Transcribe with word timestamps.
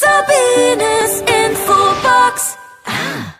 Sabines 0.00 1.12
Infobox. 1.26 2.56
Ah. 2.86 3.38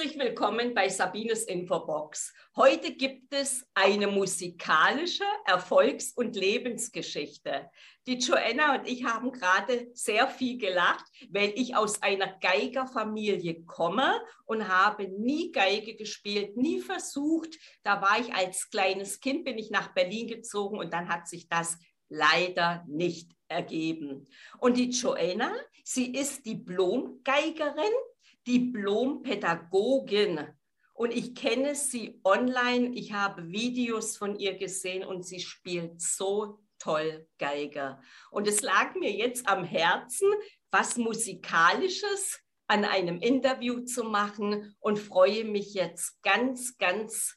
Herzlich 0.00 0.18
willkommen 0.18 0.72
bei 0.72 0.88
Sabines 0.88 1.42
Infobox. 1.42 2.32
Heute 2.56 2.94
gibt 2.94 3.34
es 3.34 3.66
eine 3.74 4.06
musikalische 4.06 5.24
Erfolgs- 5.44 6.12
und 6.12 6.36
Lebensgeschichte. 6.36 7.68
Die 8.06 8.16
Joanna 8.16 8.76
und 8.76 8.88
ich 8.88 9.04
haben 9.04 9.30
gerade 9.30 9.90
sehr 9.92 10.26
viel 10.26 10.56
gelacht, 10.56 11.04
weil 11.28 11.52
ich 11.54 11.76
aus 11.76 12.00
einer 12.00 12.28
Geigerfamilie 12.40 13.62
komme 13.66 14.18
und 14.46 14.68
habe 14.68 15.06
nie 15.06 15.52
Geige 15.52 15.94
gespielt, 15.96 16.56
nie 16.56 16.80
versucht. 16.80 17.58
Da 17.82 18.00
war 18.00 18.18
ich 18.18 18.32
als 18.32 18.70
kleines 18.70 19.20
Kind, 19.20 19.44
bin 19.44 19.58
ich 19.58 19.70
nach 19.70 19.92
Berlin 19.92 20.28
gezogen 20.28 20.78
und 20.78 20.94
dann 20.94 21.10
hat 21.10 21.28
sich 21.28 21.46
das 21.46 21.76
leider 22.08 22.86
nicht 22.88 23.32
ergeben. 23.48 24.26
Und 24.60 24.78
die 24.78 24.88
Joanna, 24.88 25.52
sie 25.84 26.14
ist 26.14 26.46
Diplom-Geigerin 26.46 27.92
Diplom-Pädagogin 28.50 30.40
und 30.94 31.12
ich 31.12 31.36
kenne 31.36 31.76
sie 31.76 32.20
online. 32.24 32.90
Ich 32.94 33.12
habe 33.12 33.48
Videos 33.48 34.16
von 34.16 34.36
ihr 34.36 34.58
gesehen 34.58 35.04
und 35.04 35.24
sie 35.24 35.38
spielt 35.38 36.00
so 36.00 36.58
toll 36.80 37.28
Geiger. 37.38 38.02
Und 38.32 38.48
es 38.48 38.60
lag 38.62 38.96
mir 38.96 39.12
jetzt 39.12 39.46
am 39.48 39.62
Herzen, 39.62 40.28
was 40.72 40.96
Musikalisches 40.96 42.40
an 42.66 42.84
einem 42.84 43.20
Interview 43.20 43.84
zu 43.84 44.02
machen 44.02 44.74
und 44.80 44.98
freue 44.98 45.44
mich 45.44 45.74
jetzt 45.74 46.20
ganz, 46.22 46.76
ganz 46.76 47.36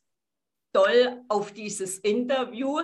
doll 0.72 1.22
auf 1.30 1.54
dieses 1.54 2.00
Interview. 2.00 2.82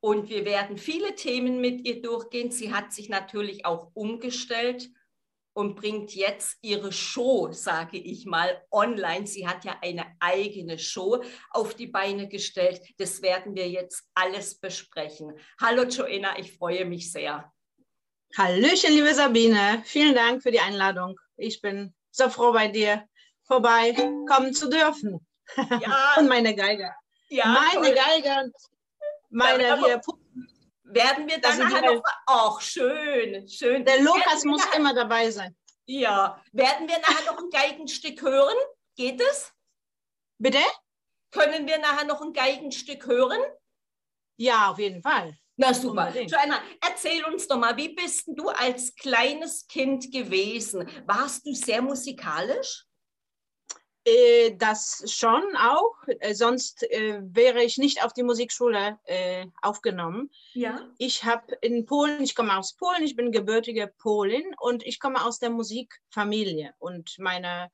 Und 0.00 0.28
wir 0.30 0.44
werden 0.44 0.78
viele 0.78 1.14
Themen 1.14 1.60
mit 1.60 1.86
ihr 1.86 2.02
durchgehen. 2.02 2.50
Sie 2.50 2.72
hat 2.72 2.92
sich 2.92 3.08
natürlich 3.08 3.64
auch 3.64 3.92
umgestellt 3.94 4.90
und 5.58 5.74
bringt 5.74 6.14
jetzt 6.14 6.56
ihre 6.62 6.92
Show, 6.92 7.50
sage 7.50 7.98
ich 7.98 8.26
mal, 8.26 8.62
online. 8.70 9.26
Sie 9.26 9.48
hat 9.48 9.64
ja 9.64 9.76
eine 9.82 10.06
eigene 10.20 10.78
Show 10.78 11.20
auf 11.50 11.74
die 11.74 11.88
Beine 11.88 12.28
gestellt. 12.28 12.80
Das 12.98 13.22
werden 13.22 13.56
wir 13.56 13.68
jetzt 13.68 14.04
alles 14.14 14.54
besprechen. 14.60 15.36
Hallo 15.60 15.82
Joanna, 15.82 16.38
ich 16.38 16.56
freue 16.56 16.84
mich 16.84 17.10
sehr. 17.10 17.52
Hallöchen, 18.36 18.92
liebe 18.92 19.12
Sabine. 19.12 19.82
Vielen 19.84 20.14
Dank 20.14 20.44
für 20.44 20.52
die 20.52 20.60
Einladung. 20.60 21.18
Ich 21.36 21.60
bin 21.60 21.92
so 22.12 22.28
froh, 22.30 22.52
bei 22.52 22.68
dir 22.68 23.04
vorbei 23.42 23.94
kommen 24.28 24.54
zu 24.54 24.70
dürfen. 24.70 25.26
Ja. 25.56 26.14
und 26.18 26.28
meine 26.28 26.54
Geige. 26.54 26.94
Ja, 27.30 27.46
meine 27.46 27.88
toll. 27.88 27.96
Geige 27.96 28.44
und 28.44 28.54
meine 29.30 29.76
hier 29.84 30.00
werden 30.88 31.28
wir 31.28 31.40
dann 31.40 31.58
nachher 31.58 31.94
noch. 31.94 32.02
Ach, 32.26 32.60
schön, 32.60 33.48
schön. 33.48 33.84
Der 33.84 34.00
Lukas 34.00 34.44
muss 34.44 34.64
nachher, 34.64 34.78
immer 34.78 34.94
dabei 34.94 35.30
sein. 35.30 35.56
Ja. 35.86 36.42
Werden 36.52 36.88
wir 36.88 36.98
nachher 36.98 37.24
noch 37.26 37.38
ein 37.38 37.50
Geigenstück 37.50 38.22
hören? 38.22 38.56
Geht 38.96 39.20
es? 39.20 39.52
Bitte? 40.38 40.60
Können 41.30 41.66
wir 41.66 41.78
nachher 41.78 42.04
noch 42.04 42.20
ein 42.20 42.32
Geigenstück 42.32 43.06
hören? 43.06 43.40
Ja, 44.36 44.70
auf 44.70 44.78
jeden 44.78 45.02
Fall. 45.02 45.36
Na 45.56 45.74
super. 45.74 46.14
Joanna, 46.16 46.62
erzähl 46.80 47.24
uns 47.24 47.48
doch 47.48 47.58
mal, 47.58 47.76
wie 47.76 47.94
bist 47.94 48.28
du 48.28 48.48
als 48.48 48.94
kleines 48.94 49.66
Kind 49.66 50.12
gewesen? 50.12 50.88
Warst 51.04 51.44
du 51.44 51.52
sehr 51.52 51.82
musikalisch? 51.82 52.84
Äh, 54.08 54.56
das 54.56 55.04
schon 55.06 55.42
auch, 55.56 55.96
äh, 56.06 56.34
sonst 56.34 56.82
äh, 56.84 57.20
wäre 57.22 57.62
ich 57.62 57.78
nicht 57.78 58.02
auf 58.04 58.12
die 58.12 58.22
Musikschule 58.22 58.98
äh, 59.04 59.46
aufgenommen. 59.60 60.30
Ja. 60.54 60.88
Ich 60.98 61.24
habe 61.24 61.54
in 61.60 61.84
Polen, 61.84 62.22
ich 62.22 62.34
komme 62.34 62.56
aus 62.56 62.74
Polen, 62.74 63.02
ich 63.02 63.16
bin 63.16 63.32
gebürtige 63.32 63.92
Polin 63.98 64.54
und 64.60 64.86
ich 64.86 64.98
komme 64.98 65.24
aus 65.24 65.38
der 65.38 65.50
Musikfamilie 65.50 66.74
und 66.78 67.18
meine 67.18 67.70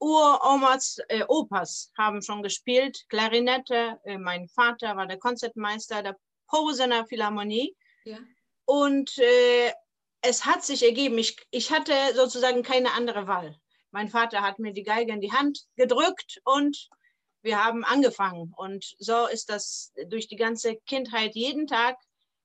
Uromas, 0.00 0.98
äh, 1.08 1.24
Opas 1.28 1.92
haben 1.96 2.22
schon 2.22 2.42
gespielt, 2.42 3.04
Klarinette, 3.08 4.00
äh, 4.04 4.18
mein 4.18 4.48
Vater 4.48 4.96
war 4.96 5.06
der 5.06 5.18
Konzertmeister 5.18 6.02
der 6.02 6.16
Posener 6.48 7.06
Philharmonie 7.06 7.76
ja. 8.04 8.18
und 8.64 9.10
es 10.22 10.46
hat 10.46 10.64
sich 10.64 10.82
ergeben, 10.82 11.18
ich, 11.18 11.36
ich 11.50 11.70
hatte 11.70 11.92
sozusagen 12.14 12.62
keine 12.62 12.92
andere 12.92 13.26
Wahl. 13.26 13.54
Mein 13.90 14.08
Vater 14.08 14.42
hat 14.42 14.58
mir 14.58 14.72
die 14.72 14.82
Geige 14.82 15.12
in 15.12 15.20
die 15.20 15.32
Hand 15.32 15.60
gedrückt 15.76 16.40
und 16.44 16.88
wir 17.42 17.64
haben 17.64 17.84
angefangen. 17.84 18.52
Und 18.56 18.94
so 18.98 19.26
ist 19.26 19.48
das 19.48 19.92
durch 20.08 20.28
die 20.28 20.36
ganze 20.36 20.76
Kindheit 20.86 21.34
jeden 21.34 21.66
Tag. 21.66 21.96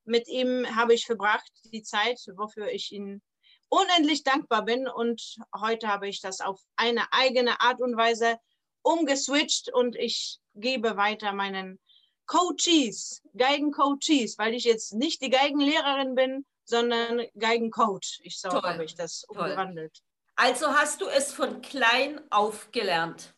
Mit 0.05 0.27
ihm 0.27 0.65
habe 0.75 0.93
ich 0.93 1.05
verbracht, 1.05 1.51
die 1.65 1.83
Zeit, 1.83 2.19
wofür 2.35 2.69
ich 2.69 2.91
ihm 2.91 3.21
unendlich 3.69 4.23
dankbar 4.23 4.63
bin. 4.63 4.87
Und 4.87 5.37
heute 5.59 5.87
habe 5.87 6.07
ich 6.07 6.21
das 6.21 6.41
auf 6.41 6.61
eine 6.75 7.11
eigene 7.11 7.59
Art 7.61 7.81
und 7.81 7.97
Weise 7.97 8.37
umgeswitcht 8.81 9.73
und 9.73 9.95
ich 9.95 10.39
gebe 10.55 10.97
weiter 10.97 11.33
meinen 11.33 11.79
Coaches, 12.25 13.21
Geigencoaches, 13.35 14.37
weil 14.37 14.53
ich 14.53 14.63
jetzt 14.63 14.93
nicht 14.93 15.21
die 15.21 15.29
Geigenlehrerin 15.29 16.15
bin, 16.15 16.45
sondern 16.63 17.21
Geigencoach. 17.37 18.19
Ich 18.23 18.39
so 18.39 18.49
Toll. 18.49 18.61
habe 18.61 18.85
ich 18.85 18.95
das 18.95 19.25
umgewandelt. 19.27 20.01
Also 20.35 20.67
hast 20.73 21.01
du 21.01 21.07
es 21.07 21.31
von 21.31 21.61
klein 21.61 22.21
auf 22.31 22.71
gelernt? 22.71 23.35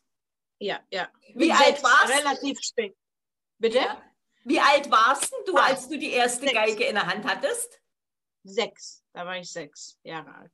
Ja, 0.60 0.80
ja. 0.90 1.10
Wie 1.34 1.52
alt 1.52 1.84
warst 1.84 2.10
du? 2.10 2.14
Relativ 2.14 2.60
spät. 2.62 2.98
Bitte? 3.58 3.80
Ja. 3.80 4.02
Wie 4.46 4.60
alt 4.60 4.90
warst 4.92 5.34
du, 5.46 5.58
ah, 5.58 5.66
als 5.66 5.90
du 5.90 5.98
die 5.98 6.12
erste 6.12 6.42
sechs. 6.46 6.54
Geige 6.54 6.86
in 6.86 6.96
der 6.96 7.08
Hand 7.08 7.26
hattest? 7.26 7.82
Sechs. 8.44 9.04
Da 9.14 9.26
war 9.26 9.38
ich 9.38 9.52
sechs 9.52 10.00
Jahre 10.04 10.34
alt. 10.36 10.52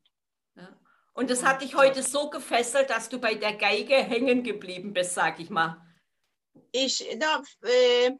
Ja. 0.55 0.79
Und 1.13 1.29
das 1.29 1.43
hat 1.43 1.61
dich 1.61 1.75
heute 1.75 2.01
so 2.01 2.29
gefesselt, 2.29 2.89
dass 2.89 3.09
du 3.09 3.19
bei 3.19 3.35
der 3.35 3.53
Geige 3.53 3.95
hängen 3.95 4.43
geblieben 4.43 4.93
bist, 4.93 5.13
sag 5.13 5.39
ich 5.39 5.49
mal. 5.49 5.85
Ich 6.71 7.05
darf, 7.19 7.45
äh, 7.63 8.11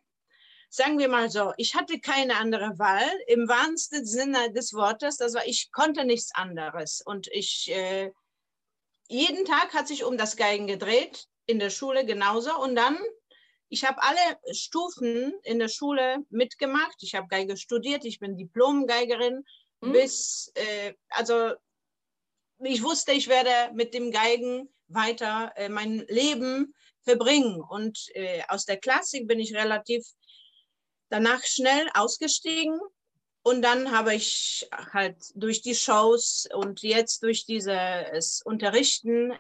sagen 0.74 1.00
wir 1.00 1.10
mal 1.10 1.30
so, 1.30 1.54
ich 1.58 1.76
hatte 1.76 2.00
keine 2.00 2.38
andere 2.38 2.80
Wahl 2.80 3.04
im 3.28 3.50
wahrsten 3.50 4.06
Sinne 4.06 4.54
des 4.54 4.74
Wortes. 4.74 5.18
Das 5.18 5.34
war, 5.34 5.46
ich 5.46 5.70
konnte 5.72 6.06
nichts 6.06 6.34
anderes. 6.34 7.02
Und 7.06 7.28
ich, 7.28 7.70
äh, 7.72 8.12
jeden 9.10 9.44
Tag 9.44 9.74
hat 9.74 9.90
sich 9.90 10.06
um 10.06 10.18
das 10.18 10.38
Geigen 10.38 10.68
gedreht, 10.68 11.28
in 11.46 11.60
der 11.60 11.72
Schule 11.72 12.06
genauso. 12.06 12.58
Und 12.58 12.76
dann, 12.76 12.98
ich 13.68 13.84
habe 13.84 14.02
alle 14.02 14.40
Stufen 14.54 15.34
in 15.44 15.60
der 15.60 15.68
Schule 15.68 16.20
mitgemacht. 16.30 16.96
Ich 17.02 17.16
habe 17.16 17.28
Geige 17.28 17.58
studiert, 17.58 18.06
ich 18.06 18.20
bin 18.20 18.38
Diplom-Geigerin. 18.38 19.44
Mhm. 19.82 19.92
Bis, 19.92 20.54
äh, 20.56 20.94
also 21.10 21.52
ich 22.64 22.82
wusste, 22.82 23.12
ich 23.12 23.28
werde 23.28 23.74
mit 23.74 23.94
dem 23.94 24.10
Geigen 24.10 24.70
weiter 24.88 25.52
äh, 25.58 25.68
mein 25.68 26.06
Leben 26.08 26.74
verbringen. 27.02 27.62
Und 27.62 28.08
äh, 28.14 28.44
aus 28.48 28.66
der 28.66 28.78
Klassik 28.78 29.28
bin 29.28 29.42
ich 29.42 29.54
relativ 29.54 30.06
danach 31.12 31.44
schnell 31.44 31.88
ausgestiegen 31.94 32.80
und 33.44 33.62
dann 33.62 33.92
habe 33.92 34.16
ich 34.16 34.68
halt 34.94 35.18
durch 35.36 35.62
die 35.62 35.76
Shows 35.76 36.48
und 36.54 36.82
jetzt 36.82 37.24
durch 37.24 37.46
dieses 37.46 38.42
Unterrichten 38.44 39.34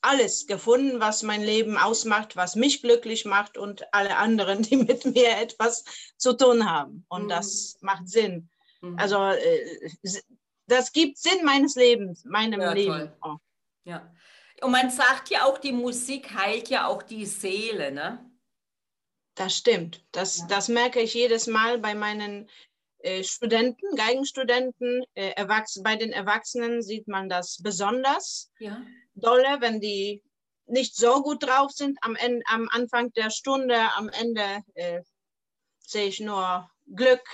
alles 0.00 0.46
gefunden, 0.46 1.00
was 1.00 1.22
mein 1.22 1.42
Leben 1.42 1.78
ausmacht, 1.78 2.36
was 2.36 2.56
mich 2.56 2.82
glücklich 2.82 3.24
macht 3.24 3.56
und 3.56 3.92
alle 3.92 4.16
anderen, 4.16 4.62
die 4.62 4.76
mit 4.76 5.04
mir 5.06 5.38
etwas 5.38 5.84
zu 6.16 6.34
tun 6.34 6.70
haben. 6.70 7.06
Und 7.08 7.24
mhm. 7.24 7.28
das 7.28 7.78
macht 7.80 8.08
Sinn. 8.08 8.50
Mhm. 8.82 8.98
Also 8.98 9.16
äh, 9.24 9.90
das 10.66 10.92
gibt 10.92 11.18
Sinn 11.18 11.44
meines 11.44 11.74
Lebens, 11.74 12.24
meinem 12.24 12.60
ja, 12.60 12.72
Leben. 12.72 13.12
Oh. 13.22 13.36
Ja. 13.84 14.12
Und 14.60 14.72
man 14.72 14.90
sagt 14.90 15.30
ja 15.30 15.44
auch, 15.44 15.58
die 15.58 15.72
Musik 15.72 16.34
heilt 16.34 16.68
ja 16.68 16.86
auch 16.86 17.02
die 17.02 17.26
Seele, 17.26 17.90
ne? 17.90 18.30
Das 19.34 19.56
stimmt. 19.56 20.04
Das, 20.12 20.38
ja. 20.38 20.46
das 20.48 20.68
merke 20.68 21.00
ich 21.00 21.14
jedes 21.14 21.46
Mal 21.46 21.78
bei 21.78 21.94
meinen 21.94 22.48
äh, 23.00 23.24
Studenten, 23.24 23.96
Geigenstudenten. 23.96 25.04
Äh, 25.14 25.30
Erwachs 25.30 25.82
bei 25.82 25.96
den 25.96 26.12
Erwachsenen 26.12 26.82
sieht 26.82 27.08
man 27.08 27.28
das 27.28 27.60
besonders 27.62 28.50
ja. 28.58 28.80
dolle, 29.14 29.60
wenn 29.60 29.80
die 29.80 30.22
nicht 30.66 30.96
so 30.96 31.22
gut 31.22 31.42
drauf 31.42 31.70
sind 31.72 31.98
am, 32.00 32.16
Ende, 32.16 32.42
am 32.46 32.68
Anfang 32.70 33.12
der 33.12 33.30
Stunde. 33.30 33.76
Am 33.96 34.08
Ende 34.08 34.62
äh, 34.74 35.02
sehe 35.80 36.06
ich 36.06 36.20
nur 36.20 36.70
Glück, 36.94 37.24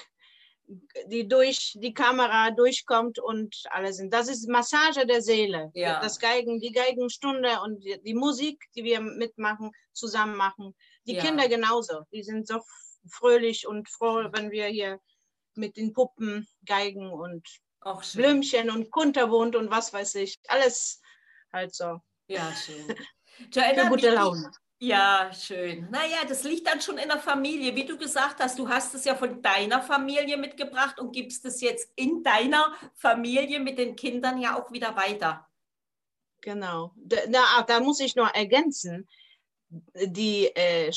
die 1.07 1.29
durch 1.29 1.77
die 1.77 1.93
Kamera 1.93 2.51
durchkommt 2.51 3.19
und 3.19 3.55
alle 3.71 3.93
sind. 3.93 4.15
Das 4.15 4.29
ist 4.29 4.49
Massage 4.49 5.07
der 5.07 5.21
Seele. 5.21 5.71
Ja. 5.75 6.01
Das 6.01 6.19
Geigen, 6.19 6.61
die 6.61 6.73
Geigenstunde 6.73 7.61
und 7.61 7.85
die, 7.85 8.01
die 8.03 8.15
Musik, 8.15 8.65
die 8.75 8.85
wir 8.85 9.01
mitmachen, 9.01 9.71
zusammen 9.93 10.37
machen 10.37 10.75
die 11.11 11.17
ja. 11.17 11.23
Kinder 11.23 11.49
genauso. 11.49 12.03
Die 12.13 12.23
sind 12.23 12.47
so 12.47 12.61
fröhlich 13.09 13.67
und 13.67 13.89
froh, 13.89 14.29
wenn 14.33 14.51
wir 14.51 14.67
hier 14.67 15.01
mit 15.55 15.77
den 15.77 15.93
Puppen 15.93 16.49
geigen 16.65 17.11
und 17.11 17.47
Blümchen 18.13 18.71
und 18.71 18.91
Kunterbunt 18.91 19.57
und 19.57 19.71
was 19.71 19.93
weiß 19.93 20.17
ich. 20.17 20.39
Alles 20.49 21.01
halt 21.53 21.75
so. 21.75 22.01
Ja, 22.29 22.53
schön. 22.55 22.95
Joanna, 23.53 23.85
Für 23.85 23.89
gute 23.89 24.11
Laune. 24.11 24.51
Ja, 24.83 25.31
schön. 25.35 25.91
Naja, 25.91 26.25
das 26.27 26.45
liegt 26.45 26.67
dann 26.67 26.81
schon 26.81 26.97
in 26.97 27.09
der 27.09 27.19
Familie. 27.19 27.75
Wie 27.75 27.85
du 27.85 27.99
gesagt 27.99 28.41
hast, 28.41 28.59
du 28.59 28.69
hast 28.69 28.95
es 28.95 29.05
ja 29.05 29.15
von 29.15 29.43
deiner 29.43 29.83
Familie 29.83 30.39
mitgebracht 30.39 30.99
und 30.99 31.13
gibst 31.13 31.45
es 31.45 31.61
jetzt 31.61 31.93
in 31.97 32.23
deiner 32.23 32.75
Familie 32.95 33.61
mit 33.61 33.79
den 33.79 33.95
Kindern 33.95 34.41
ja 34.41 34.59
auch 34.59 34.73
wieder 34.73 34.97
weiter. 34.97 35.47
Genau. 36.41 36.93
Da, 36.97 37.63
da 37.67 37.81
muss 37.81 38.01
ich 38.01 38.17
noch 38.17 38.33
ergänzen, 38.33 39.07
die, 39.95 40.47
äh, 40.57 40.91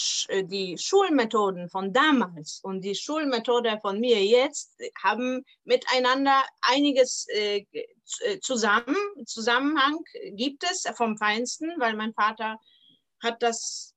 die 0.46 0.78
Schulmethoden 0.78 1.70
von 1.70 1.94
damals 1.94 2.60
und 2.64 2.81
die 2.81 2.96
Schulmethode 2.96 3.78
von 3.81 4.00
mir 4.00 4.24
jetzt 4.24 4.75
haben 5.04 5.46
miteinander 5.64 6.44
einiges 6.62 7.28
äh, 7.30 7.66
äh 8.22 8.40
zusammen, 8.42 8.96
Zusammenhang 9.25 10.00
gibt 10.31 10.64
es 10.64 10.86
vom 10.96 11.18
Feinsten, 11.18 11.72
weil 11.80 11.96
mein 11.96 12.14
Vater 12.14 12.58
hat 13.22 13.42
das 13.44 13.94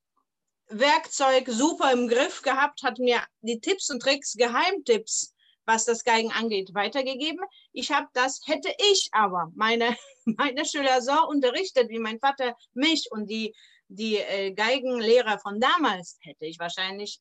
Werkzeug 0.68 1.46
super 1.48 1.92
im 1.92 2.08
Griff 2.08 2.42
gehabt, 2.42 2.82
hat 2.82 2.98
mir 2.98 3.22
die 3.40 3.60
Tipps 3.60 3.90
und 3.90 4.00
Tricks, 4.00 4.34
Geheimtipps, 4.34 5.34
was 5.64 5.84
das 5.84 6.04
Geigen 6.04 6.32
angeht, 6.32 6.74
weitergegeben. 6.74 7.44
Ich 7.72 7.90
habe 7.90 8.08
das, 8.12 8.40
hätte 8.46 8.72
ich 8.90 9.08
aber 9.12 9.50
meine, 9.54 9.96
meine 10.24 10.64
Schüler 10.64 11.02
so 11.02 11.26
unterrichtet, 11.28 11.88
wie 11.88 11.98
mein 11.98 12.20
Vater 12.20 12.56
mich 12.74 13.08
und 13.10 13.28
die, 13.28 13.54
die 13.88 14.16
äh, 14.16 14.52
Geigenlehrer 14.52 15.38
von 15.38 15.60
damals, 15.60 16.18
hätte 16.20 16.46
ich 16.46 16.58
wahrscheinlich 16.58 17.20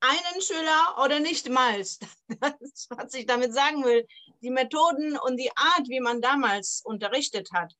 einen 0.00 0.42
Schüler 0.42 0.96
oder 1.04 1.20
nicht 1.20 1.48
mal. 1.48 1.78
Das, 2.40 2.88
was 2.90 3.14
ich 3.14 3.26
damit 3.26 3.54
sagen 3.54 3.84
will, 3.84 4.06
die 4.40 4.50
Methoden 4.50 5.16
und 5.18 5.36
die 5.36 5.50
Art, 5.54 5.88
wie 5.88 6.00
man 6.00 6.20
damals 6.20 6.82
unterrichtet 6.84 7.52
hat. 7.52 7.72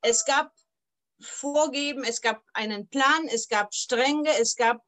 Es 0.00 0.24
gab 0.24 0.50
vorgeben, 1.20 2.02
es 2.02 2.20
gab 2.20 2.42
einen 2.54 2.88
Plan, 2.88 3.28
es 3.28 3.48
gab 3.48 3.74
Strenge, 3.74 4.30
es 4.40 4.56
gab 4.56 4.82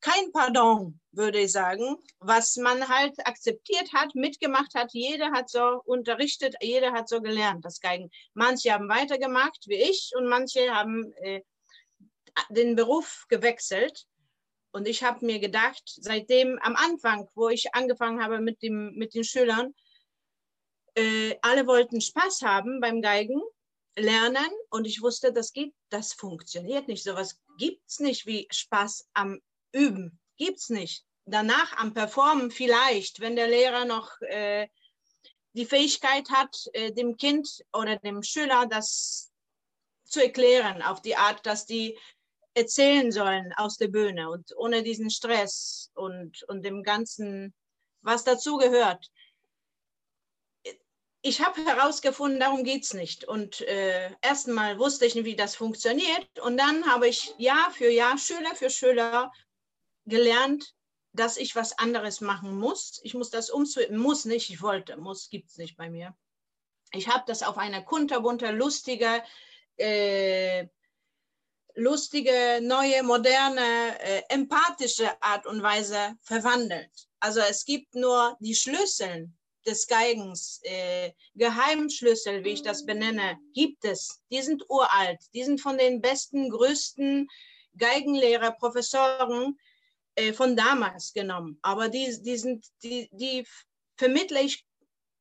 kein 0.00 0.32
Pardon, 0.32 1.00
würde 1.12 1.40
ich 1.40 1.52
sagen, 1.52 1.96
was 2.18 2.56
man 2.56 2.88
halt 2.88 3.14
akzeptiert 3.26 3.92
hat, 3.92 4.14
mitgemacht 4.14 4.74
hat. 4.74 4.92
Jeder 4.92 5.30
hat 5.32 5.48
so 5.48 5.80
unterrichtet, 5.84 6.56
jeder 6.60 6.92
hat 6.92 7.08
so 7.08 7.22
gelernt, 7.22 7.64
das 7.64 7.80
Geigen. 7.80 8.10
Manche 8.34 8.72
haben 8.72 8.88
weitergemacht, 8.88 9.64
wie 9.66 9.76
ich, 9.76 10.12
und 10.16 10.26
manche 10.26 10.74
haben 10.74 11.12
äh, 11.22 11.42
den 12.50 12.76
Beruf 12.76 13.26
gewechselt. 13.28 14.06
Und 14.72 14.88
ich 14.88 15.04
habe 15.04 15.24
mir 15.24 15.38
gedacht, 15.38 15.82
seitdem 15.86 16.58
am 16.60 16.74
Anfang, 16.74 17.28
wo 17.34 17.48
ich 17.48 17.74
angefangen 17.74 18.22
habe 18.22 18.40
mit, 18.40 18.60
dem, 18.62 18.94
mit 18.94 19.14
den 19.14 19.24
Schülern, 19.24 19.74
äh, 20.96 21.36
alle 21.42 21.66
wollten 21.66 22.00
Spaß 22.00 22.42
haben 22.42 22.80
beim 22.80 23.00
Geigen 23.00 23.40
lernen 23.96 24.50
und 24.70 24.86
ich 24.86 25.02
wusste, 25.02 25.32
das 25.32 25.52
geht, 25.52 25.74
das 25.90 26.12
funktioniert 26.12 26.88
nicht. 26.88 27.04
Sowas 27.04 27.38
gibt 27.58 27.82
es 27.88 28.00
nicht 28.00 28.26
wie 28.26 28.48
Spaß 28.50 29.08
am 29.14 29.40
Üben. 29.72 30.18
Gibt 30.36 30.58
es 30.58 30.68
nicht. 30.68 31.04
Danach 31.26 31.76
am 31.76 31.94
Performen 31.94 32.50
vielleicht, 32.50 33.20
wenn 33.20 33.36
der 33.36 33.48
Lehrer 33.48 33.84
noch 33.84 34.20
äh, 34.22 34.68
die 35.54 35.64
Fähigkeit 35.64 36.28
hat, 36.30 36.56
äh, 36.72 36.92
dem 36.92 37.16
Kind 37.16 37.64
oder 37.72 37.96
dem 37.96 38.22
Schüler 38.22 38.66
das 38.66 39.32
zu 40.04 40.20
erklären, 40.20 40.82
auf 40.82 41.00
die 41.00 41.16
Art, 41.16 41.46
dass 41.46 41.64
die 41.66 41.98
erzählen 42.54 43.12
sollen 43.12 43.52
aus 43.56 43.76
der 43.76 43.88
Bühne 43.88 44.30
und 44.30 44.52
ohne 44.56 44.82
diesen 44.82 45.10
Stress 45.10 45.90
und, 45.94 46.42
und 46.44 46.64
dem 46.64 46.82
Ganzen, 46.82 47.52
was 48.02 48.24
dazu 48.24 48.56
gehört 48.56 49.10
ich 51.26 51.40
habe 51.40 51.64
herausgefunden, 51.64 52.38
darum 52.38 52.64
geht 52.64 52.84
es 52.84 52.92
nicht. 52.92 53.24
Und 53.24 53.62
äh, 53.62 54.10
erstmal 54.20 54.78
wusste 54.78 55.06
ich 55.06 55.14
nicht, 55.14 55.24
wie 55.24 55.34
das 55.34 55.56
funktioniert. 55.56 56.28
Und 56.42 56.58
dann 56.58 56.84
habe 56.84 57.08
ich 57.08 57.34
Jahr 57.38 57.70
für 57.70 57.88
Jahr, 57.88 58.18
Schüler 58.18 58.54
für 58.54 58.68
Schüler 58.68 59.32
gelernt, 60.04 60.74
dass 61.14 61.38
ich 61.38 61.56
was 61.56 61.78
anderes 61.78 62.20
machen 62.20 62.58
muss. 62.58 63.00
Ich 63.04 63.14
muss 63.14 63.30
das 63.30 63.48
umswitchen, 63.48 63.96
muss 63.96 64.26
nicht, 64.26 64.50
ich 64.50 64.60
wollte, 64.60 64.98
muss, 64.98 65.30
gibt 65.30 65.48
es 65.48 65.56
nicht 65.56 65.78
bei 65.78 65.88
mir. 65.88 66.14
Ich 66.92 67.08
habe 67.08 67.24
das 67.26 67.42
auf 67.42 67.56
eine 67.56 67.82
kunterbunte, 67.82 68.50
lustige, 68.50 69.22
äh, 69.78 70.66
lustige, 71.74 72.60
neue, 72.62 73.02
moderne, 73.02 73.98
äh, 74.00 74.22
empathische 74.28 75.10
Art 75.22 75.46
und 75.46 75.62
Weise 75.62 76.16
verwandelt. 76.22 76.90
Also 77.20 77.40
es 77.40 77.64
gibt 77.64 77.94
nur 77.94 78.36
die 78.40 78.54
Schlüssel 78.54 79.30
des 79.66 79.86
Geigens, 79.86 80.60
äh, 80.62 81.12
Geheimschlüssel, 81.34 82.44
wie 82.44 82.50
ich 82.50 82.62
das 82.62 82.84
benenne, 82.84 83.38
gibt 83.54 83.84
es. 83.84 84.20
Die 84.30 84.42
sind 84.42 84.64
uralt. 84.68 85.20
Die 85.32 85.42
sind 85.42 85.60
von 85.60 85.78
den 85.78 86.00
besten, 86.00 86.50
größten 86.50 87.28
Geigenlehrer, 87.76 88.52
Professoren 88.52 89.58
äh, 90.16 90.32
von 90.32 90.54
damals 90.54 91.12
genommen. 91.12 91.58
Aber 91.62 91.88
die, 91.88 92.16
die, 92.22 92.36
sind, 92.36 92.66
die, 92.82 93.08
die 93.12 93.46
vermittle 93.96 94.42
ich 94.42 94.64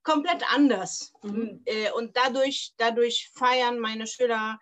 komplett 0.03 0.43
anders. 0.53 1.13
Mhm. 1.23 1.61
Äh, 1.65 1.91
und 1.91 2.15
dadurch, 2.15 2.73
dadurch 2.77 3.31
feiern 3.33 3.79
meine 3.79 4.07
Schüler 4.07 4.59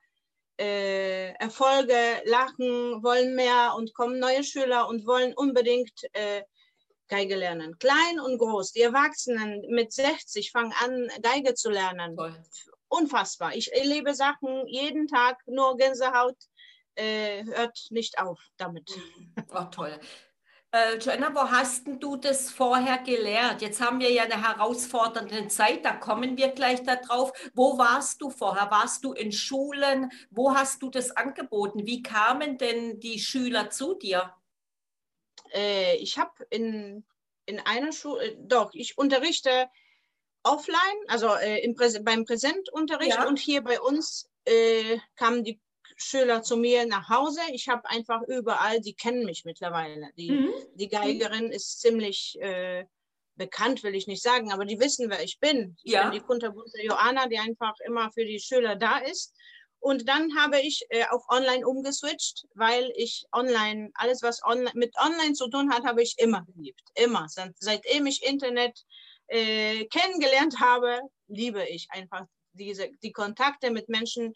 äh, 0.58 1.32
Erfolge, 1.34 2.22
lachen, 2.26 3.04
wollen 3.04 3.36
mehr 3.36 3.74
und 3.78 3.94
kommen 3.94 4.20
neue 4.20 4.44
Schüler 4.44 4.88
und 4.88 5.06
wollen 5.06 5.34
unbedingt 5.34 6.04
äh, 6.14 6.44
Geige 7.08 7.36
lernen. 7.36 7.78
Klein 7.78 8.20
und 8.26 8.38
groß. 8.38 8.72
Die 8.72 8.82
Erwachsenen 8.82 9.62
mit 9.70 9.92
60 9.92 10.52
fangen 10.52 10.74
an, 10.82 11.10
Geige 11.22 11.56
zu 11.56 11.70
lernen. 11.70 12.16
Toll. 12.16 12.42
Unfassbar. 12.88 13.54
Ich 13.56 13.74
erlebe 13.74 14.14
Sachen 14.14 14.66
jeden 14.68 15.08
Tag, 15.08 15.38
nur 15.46 15.76
Gänsehaut 15.76 16.38
äh, 16.96 17.44
hört 17.46 17.88
nicht 17.90 18.18
auf 18.20 18.40
damit. 18.58 18.90
Oh, 19.54 19.64
toll. 19.66 20.00
Äh, 20.74 20.98
Joanna, 21.00 21.36
wo 21.36 21.42
hast 21.42 21.86
du 21.86 22.16
das 22.16 22.50
vorher 22.50 23.00
gelernt? 23.00 23.62
Jetzt 23.62 23.82
haben 23.82 24.00
wir 24.00 24.12
ja 24.12 24.24
eine 24.24 24.42
herausfordernde 24.42 25.48
Zeit, 25.50 25.84
da 25.84 25.94
kommen 25.94 26.38
wir 26.38 26.50
gleich 26.50 26.82
darauf. 26.84 27.34
Wo 27.54 27.78
warst 27.78 28.22
du 28.22 28.30
vorher? 28.30 28.72
Warst 28.72 29.04
du 29.04 29.12
in 29.14 29.32
Schulen? 29.32 30.12
Wo 30.30 30.56
hast 30.56 30.82
du 30.82 30.90
das 30.90 31.12
angeboten? 31.12 31.86
Wie 31.86 32.02
kamen 32.02 32.58
denn 32.58 33.00
die 33.00 33.20
Schüler 33.20 33.70
zu 33.70 33.96
dir? 33.96 34.34
äh, 35.54 35.96
ich 35.98 36.18
habe 36.18 36.32
in, 36.50 37.04
in 37.46 37.60
einer 37.60 37.92
Schule, 37.92 38.24
äh, 38.24 38.36
doch, 38.40 38.74
ich 38.74 38.98
unterrichte 38.98 39.70
offline, 40.44 40.78
also 41.08 41.36
äh, 41.36 41.60
im 41.60 41.76
Präse 41.76 42.02
beim 42.02 42.26
Präsentunterricht 42.26 43.18
ja. 43.18 43.28
und 43.28 43.40
hier 43.40 43.62
bei 43.62 43.80
uns 43.80 44.30
äh, 44.46 44.98
kamen 45.16 45.44
die 45.44 45.60
Schüler 46.04 46.42
zu 46.42 46.58
mir 46.58 46.86
nach 46.86 47.10
Hause. 47.10 47.42
Ich 47.54 47.68
habe 47.68 47.90
einfach 47.90 48.22
überall, 48.28 48.82
die 48.82 48.94
kennen 48.94 49.26
mich 49.26 49.46
mittlerweile. 49.46 50.10
Die, 50.18 50.32
mhm. 50.32 50.54
die 50.76 50.90
Geigerin 50.90 51.52
ist 51.52 51.82
ziemlich 51.82 52.38
äh, 52.42 52.86
bekannt, 53.36 53.84
will 53.84 53.96
ich 53.96 54.08
nicht 54.08 54.22
sagen, 54.22 54.52
aber 54.52 54.66
die 54.66 54.80
wissen, 54.80 55.10
wer 55.10 55.24
ich 55.24 55.40
bin. 55.40 55.76
Ich 55.84 55.94
ja. 55.94 56.04
bin 56.04 56.20
die 56.20 56.26
kunterbunte 56.26 56.84
Joanna, 56.84 57.28
die 57.28 57.40
einfach 57.40 57.74
immer 57.86 58.12
für 58.12 58.26
die 58.26 58.40
Schüler 58.40 58.76
da 58.76 58.98
ist. 59.00 59.34
Und 59.80 60.08
dann 60.08 60.36
habe 60.38 60.60
ich 60.60 60.86
äh, 60.90 61.06
auf 61.10 61.24
Online 61.28 61.68
umgeswitcht, 61.68 62.46
weil 62.54 62.92
ich 62.96 63.26
online, 63.34 63.90
alles 63.96 64.22
was 64.22 64.44
online, 64.44 64.72
mit 64.76 64.94
Online 65.00 65.34
zu 65.34 65.50
tun 65.50 65.74
hat, 65.74 65.84
habe 65.86 66.04
ich 66.04 66.20
immer 66.20 66.46
geliebt. 66.46 66.84
Immer. 66.94 67.26
Seitdem 67.28 68.06
ich 68.06 68.24
Internet 68.24 68.80
äh, 69.28 69.86
kennengelernt 69.86 70.60
habe, 70.60 71.00
liebe 71.28 71.68
ich 71.68 71.88
einfach 71.90 72.26
diese, 72.54 72.90
die 73.02 73.12
Kontakte 73.12 73.72
mit 73.72 73.90
Menschen 73.90 74.36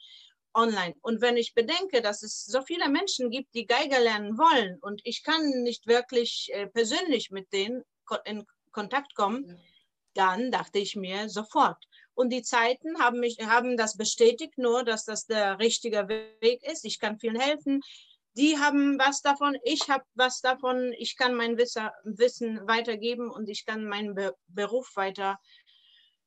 online. 0.56 0.96
Und 1.02 1.22
wenn 1.22 1.38
ich 1.38 1.54
bedenke, 1.54 2.02
dass 2.02 2.24
es 2.24 2.46
so 2.46 2.62
viele 2.62 2.90
Menschen 2.90 3.30
gibt, 3.30 3.54
die 3.54 3.68
Geiger 3.68 4.00
lernen 4.00 4.38
wollen 4.38 4.80
und 4.82 5.02
ich 5.04 5.24
kann 5.24 5.64
nicht 5.64 5.86
wirklich 5.88 6.50
äh, 6.54 6.68
persönlich 6.68 7.30
mit 7.32 7.52
denen 7.54 7.84
in 8.24 8.46
Kontakt 8.72 9.16
kommen, 9.16 9.60
dann 10.14 10.52
dachte 10.52 10.80
ich 10.80 10.96
mir 10.96 11.30
sofort, 11.30 11.86
und 12.16 12.30
die 12.30 12.42
Zeiten 12.42 12.98
haben, 13.00 13.20
mich, 13.20 13.38
haben 13.40 13.76
das 13.76 13.98
bestätigt, 13.98 14.58
nur 14.58 14.84
dass 14.84 15.04
das 15.04 15.26
der 15.26 15.60
richtige 15.60 16.08
Weg 16.08 16.64
ist. 16.64 16.86
Ich 16.86 17.00
kann 17.00 17.20
vielen 17.20 17.40
helfen. 17.40 17.82
Die 18.38 18.58
haben 18.58 18.98
was 18.98 19.22
davon, 19.22 19.58
ich 19.64 19.90
habe 19.90 20.06
was 20.14 20.40
davon. 20.42 20.94
Ich 20.98 21.18
kann 21.18 21.36
mein 21.36 21.58
Wissen 21.58 22.68
weitergeben 22.68 23.30
und 23.30 23.50
ich 23.50 23.66
kann 23.66 23.86
meinen 23.86 24.16
Be 24.16 24.34
Beruf 24.48 24.96
weiter 24.96 25.40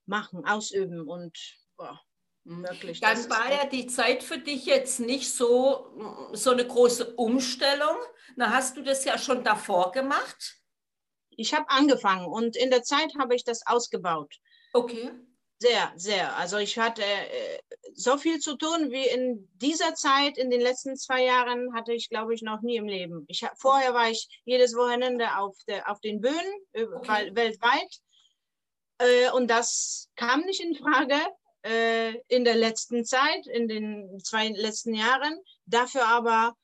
machen, 0.07 0.45
ausüben. 0.45 1.09
Und 1.09 1.39
boah, 1.77 1.93
mhm. 1.93 2.08
Wirklich, 2.51 3.01
Dann 3.01 3.29
war 3.29 3.53
ja 3.53 3.67
die 3.67 3.87
Zeit 3.89 4.23
für 4.23 4.39
dich 4.39 4.65
jetzt 4.65 5.01
nicht 5.01 5.31
so, 5.31 6.31
so 6.33 6.51
eine 6.51 6.67
große 6.67 7.15
Umstellung. 7.15 7.97
Na, 8.37 8.55
hast 8.55 8.75
du 8.79 8.83
das 8.83 9.05
ja 9.05 9.19
schon 9.19 9.45
davor 9.45 9.93
gemacht? 9.93 10.57
Ich 11.29 11.53
habe 11.53 11.69
angefangen 11.69 12.25
und 12.25 12.57
in 12.57 12.71
der 12.71 12.83
Zeit 12.83 13.13
habe 13.19 13.35
ich 13.35 13.45
das 13.45 13.67
ausgebaut. 13.67 14.35
Okay. 14.73 15.11
Sehr, 15.59 15.93
sehr. 15.97 16.37
Also 16.37 16.57
ich 16.57 16.79
hatte 16.79 17.03
äh, 17.03 17.59
so 17.93 18.17
viel 18.17 18.39
zu 18.39 18.57
tun 18.57 18.91
wie 18.93 19.07
in 19.07 19.47
dieser 19.57 19.95
Zeit, 19.95 20.39
in 20.39 20.49
den 20.49 20.63
letzten 20.63 20.97
zwei 20.97 21.25
Jahren, 21.25 21.75
hatte 21.75 21.93
ich, 21.93 22.09
glaube 22.09 22.33
ich, 22.33 22.41
noch 22.41 22.63
nie 22.63 22.77
im 22.77 22.89
Leben. 22.89 23.27
Ich, 23.29 23.45
vorher 23.59 23.93
war 23.93 24.09
ich 24.09 24.27
jedes 24.47 24.75
Wochenende 24.75 25.37
auf, 25.37 25.55
der, 25.67 25.91
auf 25.91 26.01
den 26.01 26.23
Bühnen, 26.23 26.95
okay. 26.97 27.31
weltweit. 27.35 28.01
Äh, 29.01 29.33
und 29.33 29.49
das 29.49 30.09
kam 30.17 30.41
nicht 30.43 30.61
in 30.61 30.75
Frage 30.75 31.17
äh, 31.69 32.15
in 32.29 32.45
der 32.45 32.57
letzten 32.57 33.05
Zeit, 33.05 33.47
in 33.47 33.69
den 33.69 34.19
zwei 34.21 34.49
letzten 34.49 34.95
Jahren. 34.95 35.39
Dafür 35.67 36.07
aber 36.07 36.57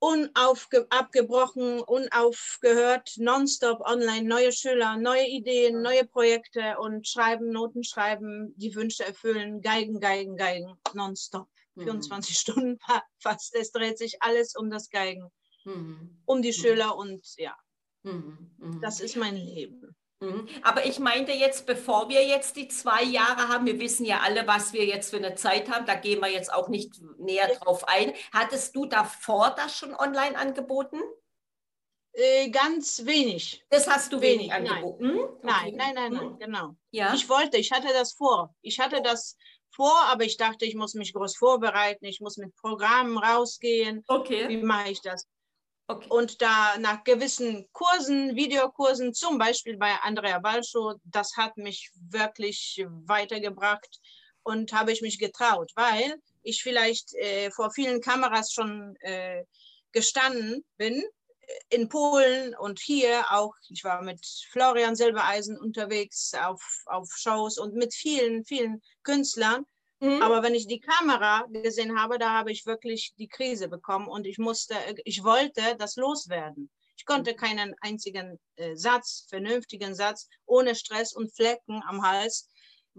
unabgebrochen, 0.00 1.80
unaufgehört, 1.80 3.14
nonstop 3.16 3.80
online, 3.80 4.28
neue 4.28 4.52
Schüler, 4.52 4.96
neue 4.96 5.26
Ideen, 5.26 5.82
neue 5.82 6.04
Projekte 6.06 6.76
und 6.78 7.08
schreiben, 7.08 7.50
Noten 7.50 7.82
schreiben, 7.82 8.54
die 8.56 8.74
Wünsche 8.74 9.04
erfüllen, 9.04 9.60
Geigen, 9.60 9.98
Geigen, 9.98 10.36
Geigen, 10.36 10.78
nonstop. 10.94 11.48
Mhm. 11.74 11.82
24 11.82 12.38
Stunden 12.38 12.78
fast. 13.18 13.54
Es 13.54 13.72
dreht 13.72 13.98
sich 13.98 14.22
alles 14.22 14.54
um 14.54 14.70
das 14.70 14.90
Geigen, 14.90 15.30
mhm. 15.64 16.20
um 16.26 16.42
die 16.42 16.48
mhm. 16.48 16.60
Schüler 16.60 16.96
und 16.96 17.26
ja, 17.36 17.56
mhm. 18.02 18.52
mhm. 18.58 18.80
das 18.80 19.00
ist 19.00 19.16
mein 19.16 19.36
Leben. 19.36 19.96
Mhm. 20.20 20.48
Aber 20.62 20.84
ich 20.84 20.98
meinte 20.98 21.32
jetzt, 21.32 21.66
bevor 21.66 22.08
wir 22.08 22.26
jetzt 22.26 22.56
die 22.56 22.68
zwei 22.68 23.04
Jahre 23.04 23.48
haben, 23.48 23.66
wir 23.66 23.78
wissen 23.78 24.04
ja 24.04 24.20
alle, 24.20 24.46
was 24.46 24.72
wir 24.72 24.84
jetzt 24.84 25.10
für 25.10 25.16
eine 25.18 25.36
Zeit 25.36 25.70
haben, 25.70 25.86
da 25.86 25.94
gehen 25.94 26.20
wir 26.20 26.30
jetzt 26.30 26.52
auch 26.52 26.68
nicht 26.68 27.00
näher 27.18 27.48
drauf 27.54 27.86
ein. 27.86 28.12
Hattest 28.32 28.74
du 28.74 28.86
davor 28.86 29.54
das 29.56 29.76
schon 29.76 29.94
online 29.94 30.36
angeboten? 30.36 31.00
Äh, 32.12 32.50
ganz 32.50 33.06
wenig. 33.06 33.64
Das 33.70 33.86
hast 33.88 34.12
du 34.12 34.20
wenig, 34.20 34.50
wenig 34.50 34.52
angeboten? 34.52 35.14
Nein. 35.42 35.68
Okay. 35.68 35.74
nein, 35.76 35.76
nein, 35.76 35.94
nein, 35.94 36.12
nein, 36.12 36.30
hm? 36.30 36.38
genau. 36.38 36.76
Ja? 36.90 37.14
Ich 37.14 37.28
wollte, 37.28 37.58
ich 37.58 37.70
hatte 37.70 37.92
das 37.92 38.14
vor. 38.14 38.52
Ich 38.60 38.80
hatte 38.80 39.00
das 39.02 39.36
vor, 39.70 39.94
aber 40.06 40.24
ich 40.24 40.36
dachte, 40.36 40.64
ich 40.64 40.74
muss 40.74 40.94
mich 40.94 41.12
groß 41.12 41.36
vorbereiten, 41.36 42.04
ich 42.06 42.20
muss 42.20 42.38
mit 42.38 42.56
Programmen 42.56 43.18
rausgehen. 43.18 44.02
Okay. 44.08 44.48
Wie 44.48 44.56
mache 44.56 44.90
ich 44.90 45.00
das? 45.00 45.28
Okay. 45.90 46.06
Und 46.10 46.42
da 46.42 46.76
nach 46.78 47.02
gewissen 47.02 47.66
Kursen, 47.72 48.36
Videokursen, 48.36 49.14
zum 49.14 49.38
Beispiel 49.38 49.78
bei 49.78 49.94
Andrea 50.02 50.38
Balschow, 50.38 50.96
das 51.04 51.34
hat 51.38 51.56
mich 51.56 51.90
wirklich 52.10 52.84
weitergebracht 53.06 53.98
und 54.42 54.74
habe 54.74 54.92
ich 54.92 55.00
mich 55.00 55.18
getraut, 55.18 55.72
weil 55.76 56.20
ich 56.42 56.62
vielleicht 56.62 57.14
äh, 57.14 57.50
vor 57.50 57.70
vielen 57.70 58.02
Kameras 58.02 58.52
schon 58.52 58.96
äh, 59.00 59.44
gestanden 59.92 60.62
bin, 60.76 61.02
äh, 61.40 61.76
in 61.76 61.88
Polen 61.88 62.54
und 62.54 62.80
hier 62.80 63.24
auch. 63.30 63.54
Ich 63.70 63.82
war 63.82 64.02
mit 64.02 64.20
Florian 64.52 64.94
Silbereisen 64.94 65.58
unterwegs 65.58 66.34
auf, 66.34 66.62
auf 66.84 67.08
Shows 67.16 67.56
und 67.56 67.72
mit 67.74 67.94
vielen, 67.94 68.44
vielen 68.44 68.82
Künstlern. 69.04 69.64
Mhm. 70.00 70.22
Aber 70.22 70.42
wenn 70.42 70.54
ich 70.54 70.66
die 70.66 70.80
Kamera 70.80 71.46
gesehen 71.50 71.98
habe, 71.98 72.18
da 72.18 72.32
habe 72.32 72.52
ich 72.52 72.66
wirklich 72.66 73.14
die 73.18 73.28
Krise 73.28 73.68
bekommen 73.68 74.06
und 74.08 74.26
ich 74.26 74.38
musste, 74.38 74.74
ich 75.04 75.24
wollte 75.24 75.76
das 75.76 75.96
loswerden. 75.96 76.70
Ich 76.96 77.04
konnte 77.04 77.34
keinen 77.34 77.74
einzigen 77.80 78.38
äh, 78.56 78.74
Satz, 78.74 79.26
vernünftigen 79.28 79.94
Satz, 79.94 80.28
ohne 80.46 80.74
Stress 80.74 81.12
und 81.12 81.34
Flecken 81.34 81.82
am 81.86 82.02
Hals 82.02 82.48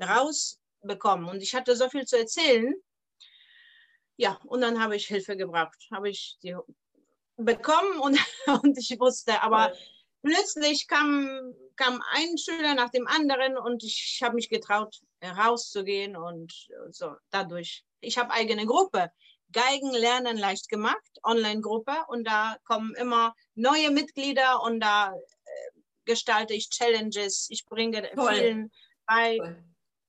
rausbekommen. 0.01 1.29
Und 1.29 1.41
ich 1.41 1.53
hatte 1.53 1.75
so 1.75 1.89
viel 1.89 2.05
zu 2.05 2.17
erzählen. 2.17 2.73
Ja, 4.15 4.39
und 4.45 4.61
dann 4.61 4.81
habe 4.81 4.95
ich 4.95 5.07
Hilfe 5.07 5.37
gebraucht. 5.37 5.87
Habe 5.91 6.09
ich 6.09 6.37
die 6.43 6.55
bekommen 7.37 7.99
und, 7.99 8.19
und 8.63 8.77
ich 8.77 8.99
wusste, 8.99 9.41
aber 9.41 9.73
plötzlich 10.21 10.88
kam, 10.88 11.53
kam 11.75 12.01
ein 12.11 12.38
Schüler 12.38 12.75
nach 12.75 12.89
dem 12.89 13.07
anderen 13.07 13.57
und 13.57 13.83
ich 13.83 14.19
habe 14.23 14.35
mich 14.35 14.49
getraut, 14.49 14.99
rauszugehen 15.23 16.15
und 16.15 16.53
so 16.89 17.15
dadurch. 17.29 17.83
Ich 18.01 18.17
habe 18.17 18.31
eigene 18.31 18.65
Gruppe. 18.65 19.11
Geigen 19.51 19.91
lernen 19.91 20.38
leicht 20.38 20.69
gemacht, 20.69 21.19
Online-Gruppe 21.23 22.05
und 22.07 22.25
da 22.25 22.57
kommen 22.65 22.93
immer 22.95 23.33
neue 23.55 23.89
Mitglieder 23.89 24.61
und 24.61 24.79
da 24.79 25.11
äh, 25.11 25.79
gestalte 26.05 26.53
ich 26.53 26.69
Challenges. 26.69 27.47
Ich 27.49 27.65
bringe 27.65 28.09
Toll. 28.13 28.33
vielen 28.33 28.71
bei, 29.07 29.38
Toll. 29.38 29.63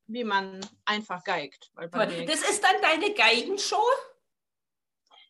wie 0.08 0.24
man 0.24 0.60
einfach 0.84 1.24
geigt. 1.24 1.70
Das 1.74 2.42
ist 2.48 2.62
dann 2.62 2.82
deine 2.82 3.14
Geigenshow? 3.14 3.82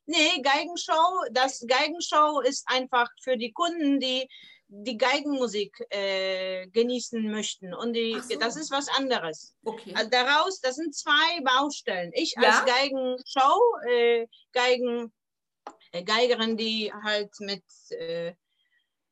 Nee, 0.07 0.43
Geigenshow, 0.43 1.23
das 1.31 1.65
Geigenshow 1.69 2.41
ist 2.41 2.65
einfach 2.67 3.09
für 3.23 3.37
die 3.37 3.53
Kunden, 3.53 4.01
die 4.01 4.29
die 4.73 4.97
Geigenmusik 4.97 5.85
äh, 5.91 6.69
genießen 6.69 7.29
möchten. 7.31 7.75
Und 7.75 7.93
die, 7.93 8.19
so. 8.21 8.39
das 8.39 8.57
ist 8.57 8.71
was 8.71 8.89
anderes. 8.89 9.57
Okay. 9.65 9.93
Also 9.95 10.11
daraus, 10.11 10.61
das 10.61 10.77
sind 10.77 10.95
zwei 10.95 11.41
Baustellen. 11.43 12.13
Ich 12.15 12.35
ja? 12.37 12.49
als 12.49 12.65
Geigenshow, 12.65 13.61
äh, 13.89 14.27
Geigen, 14.53 15.13
äh, 15.93 16.05
Geigerin, 16.05 16.57
die 16.57 16.93
halt 17.03 17.33
mit, 17.41 17.65
äh, 17.91 18.33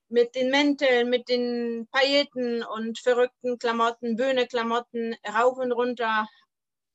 mit 0.09 0.35
den 0.37 0.51
Mänteln, 0.51 1.11
mit 1.11 1.29
den 1.29 1.89
Pailletten 1.91 2.63
und 2.63 2.99
verrückten 3.01 3.59
Klamotten, 3.59 4.17
Bühne-Klamotten 4.17 5.17
rauf 5.27 5.59
und 5.59 5.73
runter 5.73 6.29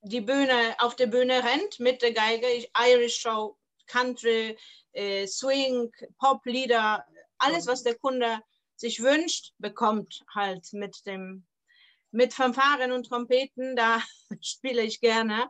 die 0.05 0.21
Bühne, 0.21 0.75
auf 0.79 0.95
der 0.95 1.07
Bühne 1.07 1.43
rennt 1.43 1.79
mit 1.79 2.01
der 2.01 2.11
Geige, 2.11 2.47
Irish 2.77 3.17
Show, 3.17 3.57
Country, 3.87 4.57
äh, 4.93 5.27
Swing, 5.27 5.91
Pop-Lieder, 6.17 7.05
alles, 7.37 7.67
was 7.67 7.83
der 7.83 7.95
Kunde 7.95 8.39
sich 8.75 9.01
wünscht, 9.01 9.53
bekommt 9.57 10.23
halt 10.33 10.71
mit 10.73 11.05
dem 11.05 11.45
mit 12.13 12.33
Fanfaren 12.33 12.91
und 12.91 13.07
Trompeten, 13.07 13.75
da 13.75 14.01
spiele 14.41 14.83
ich 14.83 15.01
gerne. 15.01 15.49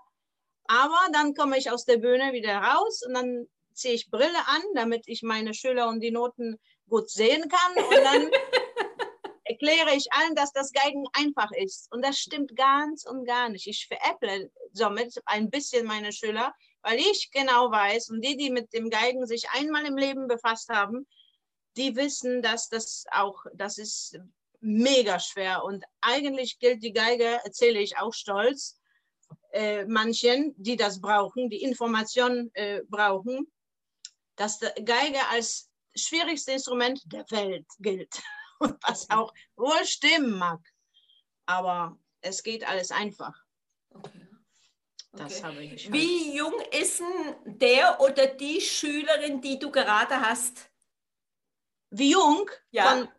Aber 0.66 1.00
dann 1.12 1.34
komme 1.34 1.58
ich 1.58 1.70
aus 1.70 1.86
der 1.86 1.98
Bühne 1.98 2.32
wieder 2.32 2.56
raus 2.58 3.04
und 3.06 3.14
dann 3.14 3.48
ziehe 3.74 3.94
ich 3.94 4.10
Brille 4.10 4.48
an, 4.48 4.62
damit 4.76 5.04
ich 5.08 5.24
meine 5.24 5.54
Schüler 5.54 5.90
und 5.90 6.00
die 6.00 6.12
Noten 6.12 6.58
gut 6.88 7.10
sehen 7.10 7.50
kann. 7.50 7.84
Und 7.84 8.04
dann 8.04 8.32
erkläre 9.44 9.94
ich 9.96 10.12
allen, 10.14 10.36
dass 10.36 10.54
das 10.54 10.72
Geigen 10.72 11.06
einfach 11.14 11.52
ist. 11.52 11.92
Und 11.92 12.04
das 12.04 12.18
stimmt 12.18 12.56
ganz 12.56 13.06
und 13.06 13.26
gar 13.26 13.50
nicht. 13.50 13.68
Ich 13.68 13.88
veräpple 13.88 14.50
somit 14.72 15.22
ein 15.26 15.50
bisschen 15.50 15.86
meine 15.86 16.14
Schüler, 16.14 16.54
weil 16.82 16.98
ich 16.98 17.30
genau 17.32 17.72
weiß 17.72 18.10
und 18.10 18.22
die, 18.22 18.38
die 18.38 18.52
mit 18.52 18.72
dem 18.74 18.90
Geigen 18.90 19.26
sich 19.26 19.50
einmal 19.52 19.86
im 19.86 19.98
Leben 19.98 20.28
befasst 20.28 20.70
haben, 20.70 21.08
die 21.78 21.96
wissen, 21.96 22.42
dass 22.42 22.70
das 22.70 23.06
auch, 23.12 23.46
das 23.54 23.78
ist 23.78 24.20
mega 24.60 25.20
schwer. 25.20 25.64
Und 25.64 25.84
eigentlich 26.02 26.60
gilt 26.60 26.84
die 26.84 26.94
Geige, 26.94 27.40
erzähle 27.44 27.80
ich 27.80 27.98
auch 27.98 28.14
stolz, 28.14 28.80
äh, 29.52 29.86
manchen, 29.86 30.54
die 30.58 30.76
das 30.76 31.02
brauchen, 31.02 31.50
die 31.50 31.62
Informationen 31.62 32.52
äh, 32.56 32.82
brauchen, 32.88 33.52
dass 34.36 34.60
die 34.60 34.86
Geige 34.86 35.20
als 35.30 35.70
schwierigstes 35.96 36.56
Instrument 36.56 37.02
der 37.06 37.26
Welt 37.30 37.68
gilt. 37.80 38.14
Und 38.60 38.78
was 38.84 39.10
auch 39.10 39.34
wohl 39.56 39.86
stimmen 39.86 40.38
mag. 40.38 40.60
Aber 41.46 41.98
es 42.22 42.42
geht 42.42 42.68
alles 42.68 42.92
einfach. 42.92 43.36
Okay. 43.94 44.24
Okay. 45.16 45.88
Wie 45.90 46.36
jung 46.36 46.60
ist 46.72 47.00
denn 47.00 47.60
der 47.60 48.00
oder 48.02 48.26
die 48.26 48.60
Schülerin, 48.60 49.42
die 49.42 49.60
du 49.60 49.70
gerade 49.70 50.20
hast? 50.20 50.72
Wie 51.94 52.12
jung, 52.12 52.50
ja. 52.72 52.86
von, 52.86 53.10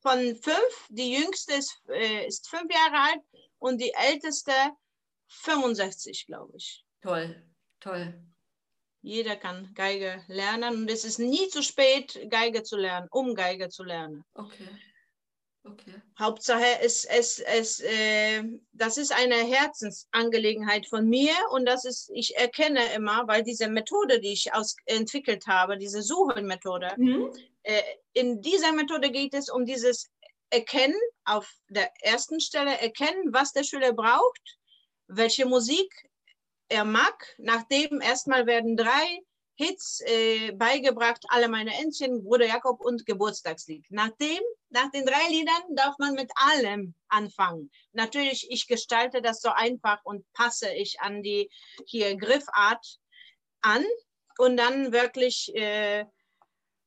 von 0.00 0.36
fünf, 0.36 0.86
die 0.90 1.14
jüngste 1.14 1.54
ist, 1.54 1.82
äh, 1.88 2.26
ist 2.26 2.48
fünf 2.48 2.72
Jahre 2.72 3.10
alt 3.10 3.22
und 3.58 3.80
die 3.80 3.92
älteste 3.92 4.52
65, 5.28 6.26
glaube 6.26 6.56
ich. 6.56 6.84
Toll, 7.00 7.42
toll. 7.80 8.22
Jeder 9.00 9.36
kann 9.36 9.72
Geige 9.74 10.22
lernen 10.28 10.76
und 10.76 10.90
es 10.90 11.04
ist 11.04 11.18
nie 11.18 11.48
zu 11.48 11.62
spät, 11.62 12.20
Geige 12.30 12.62
zu 12.62 12.76
lernen, 12.76 13.08
um 13.10 13.34
Geige 13.34 13.68
zu 13.68 13.82
lernen. 13.82 14.24
Okay. 14.34 14.68
Okay. 15.64 15.94
Hauptsache, 16.18 16.80
es, 16.80 17.04
es, 17.04 17.38
es, 17.38 17.80
äh, 17.80 18.42
das 18.72 18.96
ist 18.96 19.12
eine 19.12 19.36
Herzensangelegenheit 19.36 20.86
von 20.86 21.08
mir 21.08 21.34
und 21.52 21.66
das 21.66 21.84
ist, 21.84 22.10
ich 22.14 22.36
erkenne 22.36 22.80
immer, 22.94 23.28
weil 23.28 23.44
diese 23.44 23.68
Methode, 23.68 24.20
die 24.20 24.32
ich 24.32 24.52
aus, 24.54 24.74
entwickelt 24.86 25.46
habe, 25.46 25.78
diese 25.78 26.02
Suchenmethode, 26.02 26.92
mhm. 26.96 27.30
äh, 27.62 27.80
in 28.12 28.42
dieser 28.42 28.72
Methode 28.72 29.12
geht 29.12 29.34
es 29.34 29.48
um 29.48 29.64
dieses 29.64 30.10
Erkennen, 30.50 30.98
auf 31.24 31.48
der 31.68 31.90
ersten 32.02 32.40
Stelle 32.40 32.78
erkennen, 32.78 33.32
was 33.32 33.52
der 33.52 33.62
Schüler 33.62 33.92
braucht, 33.92 34.58
welche 35.06 35.46
Musik 35.46 35.90
er 36.68 36.84
mag. 36.84 37.34
Nachdem 37.38 38.00
erstmal 38.00 38.46
werden 38.46 38.76
drei 38.76 39.20
Hits 39.54 40.00
äh, 40.06 40.52
beigebracht, 40.52 41.24
alle 41.28 41.48
meine 41.48 41.74
Entchen, 41.78 42.22
Bruder 42.22 42.46
Jakob 42.46 42.80
und 42.80 43.04
Geburtstagslied. 43.06 43.84
Nachdem, 43.90 44.40
nach 44.70 44.90
den 44.90 45.04
drei 45.04 45.28
Liedern 45.28 45.76
darf 45.76 45.96
man 45.98 46.14
mit 46.14 46.30
allem 46.34 46.94
anfangen. 47.08 47.70
Natürlich, 47.92 48.50
ich 48.50 48.66
gestalte 48.66 49.20
das 49.20 49.40
so 49.40 49.50
einfach 49.50 50.00
und 50.04 50.24
passe 50.32 50.72
ich 50.72 51.00
an 51.00 51.22
die 51.22 51.50
hier 51.86 52.16
Griffart 52.16 52.98
an 53.60 53.84
und 54.38 54.56
dann 54.56 54.92
wirklich 54.92 55.54
äh, 55.54 56.06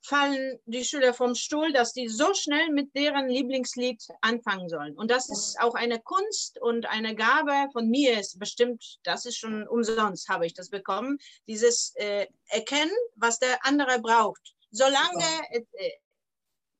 fallen 0.05 0.59
die 0.65 0.83
Schüler 0.83 1.13
vom 1.13 1.35
Stuhl, 1.35 1.74
dass 1.74 1.93
die 1.93 2.07
so 2.07 2.33
schnell 2.33 2.69
mit 2.69 2.95
deren 2.95 3.27
Lieblingslied 3.27 4.01
anfangen 4.21 4.69
sollen. 4.69 4.95
Und 4.95 5.12
das 5.12 5.29
ist 5.29 5.59
auch 5.59 5.75
eine 5.75 6.00
Kunst 6.00 6.59
und 6.62 6.85
eine 6.85 7.15
Gabe 7.15 7.69
von 7.71 7.89
mir 7.89 8.19
ist 8.19 8.39
bestimmt, 8.39 9.00
das 9.03 9.25
ist 9.25 9.38
schon 9.38 9.67
umsonst, 9.67 10.29
habe 10.29 10.45
ich 10.45 10.53
das 10.53 10.69
bekommen, 10.69 11.17
dieses 11.47 11.93
äh, 11.95 12.27
Erkennen, 12.47 12.95
was 13.15 13.39
der 13.39 13.65
andere 13.65 14.00
braucht. 14.00 14.55
Solange 14.71 15.25
äh, 15.50 15.91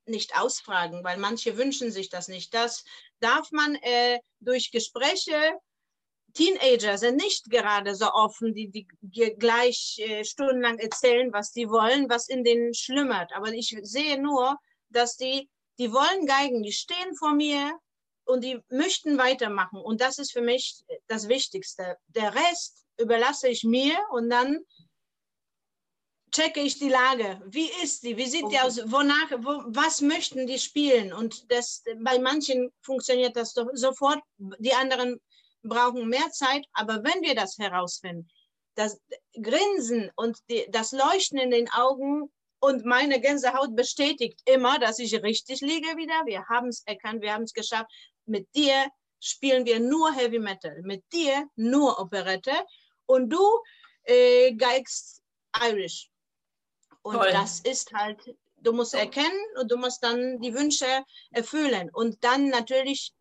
nicht 0.06 0.38
ausfragen, 0.40 1.04
weil 1.04 1.18
manche 1.18 1.58
wünschen 1.58 1.92
sich 1.92 2.10
das 2.10 2.28
nicht. 2.28 2.54
Das 2.54 2.84
darf 3.20 3.52
man 3.52 3.76
äh, 3.76 4.20
durch 4.40 4.72
Gespräche 4.72 5.60
Teenager 6.36 6.98
sind 6.98 7.16
nicht 7.16 7.50
gerade 7.50 7.96
so 7.96 8.12
offen, 8.12 8.54
die, 8.54 8.70
die 8.70 9.36
gleich 9.40 9.98
äh, 10.00 10.24
stundenlang 10.26 10.78
erzählen, 10.80 11.32
was 11.32 11.52
die 11.52 11.70
wollen, 11.70 12.10
was 12.10 12.28
in 12.28 12.44
denen 12.44 12.74
schlummert. 12.74 13.32
Aber 13.34 13.52
ich 13.54 13.76
sehe 13.84 14.22
nur, 14.22 14.58
dass 14.90 15.16
die, 15.16 15.50
die 15.80 15.92
wollen 15.92 16.26
Geigen, 16.26 16.62
die 16.62 16.74
stehen 16.74 17.16
vor 17.18 17.34
mir 17.34 17.80
und 18.26 18.44
die 18.44 18.60
möchten 18.70 19.18
weitermachen. 19.18 19.80
Und 19.80 20.02
das 20.02 20.20
ist 20.20 20.34
für 20.34 20.42
mich 20.42 20.84
das 21.08 21.30
Wichtigste. 21.30 21.98
Der 22.08 22.36
Rest 22.36 22.86
überlasse 23.00 23.48
ich 23.48 23.64
mir 23.64 23.98
und 24.12 24.30
dann 24.30 24.60
checke 26.32 26.60
ich 26.60 26.80
die 26.80 26.90
Lage. 26.90 27.42
Wie 27.46 27.70
ist 27.82 28.04
die? 28.04 28.18
Wie 28.18 28.26
sieht 28.26 28.52
die 28.52 28.60
aus? 28.60 28.80
Wonach, 28.92 29.32
wo, 29.38 29.64
was 29.68 30.02
möchten 30.02 30.48
die 30.48 30.60
spielen? 30.60 31.14
Und 31.14 31.50
das, 31.50 31.82
bei 32.04 32.20
manchen 32.20 32.74
funktioniert 32.82 33.38
das 33.38 33.54
doch 33.54 33.68
sofort. 33.74 34.20
Die 34.38 34.74
anderen 34.74 35.22
brauchen 35.68 36.08
mehr 36.08 36.30
Zeit. 36.32 36.66
Aber 36.74 37.04
wenn 37.04 37.22
wir 37.22 37.36
das 37.36 37.58
herausfinden, 37.58 38.28
das 38.76 39.00
Grinsen 39.42 40.12
und 40.16 40.38
die, 40.50 40.68
das 40.70 40.92
Leuchten 40.92 41.40
in 41.40 41.52
den 41.52 41.70
Augen 41.72 42.32
und 42.60 42.86
meine 42.86 43.22
Gänsehaut 43.22 43.76
bestätigt 43.76 44.42
immer, 44.46 44.80
dass 44.80 45.00
ich 45.00 45.14
richtig 45.24 45.62
liege 45.62 45.98
wieder. 45.98 46.26
Wir 46.26 46.46
haben 46.48 46.68
es 46.68 46.84
erkannt, 46.86 47.22
wir 47.22 47.34
haben 47.34 47.44
es 47.44 47.54
geschafft. 47.54 47.92
Mit 48.26 48.48
dir 48.56 48.88
spielen 49.20 49.66
wir 49.66 49.80
nur 49.80 50.14
Heavy 50.14 50.40
Metal, 50.40 50.82
mit 50.84 51.04
dir 51.14 51.48
nur 51.56 52.00
Operette 52.00 52.54
und 53.06 53.30
du 53.30 53.44
äh, 54.04 54.54
geigst 54.54 55.22
Irish. 55.62 56.10
Und 57.02 57.16
Toll. 57.16 57.32
das 57.32 57.60
ist 57.60 57.94
halt, 57.94 58.20
du 58.58 58.74
musst 58.74 58.94
erkennen 58.94 59.42
und 59.60 59.72
du 59.72 59.78
musst 59.78 60.04
dann 60.04 60.40
die 60.42 60.54
Wünsche 60.54 61.04
erfüllen 61.32 61.90
und 61.94 62.24
dann 62.24 62.50
natürlich 62.50 63.14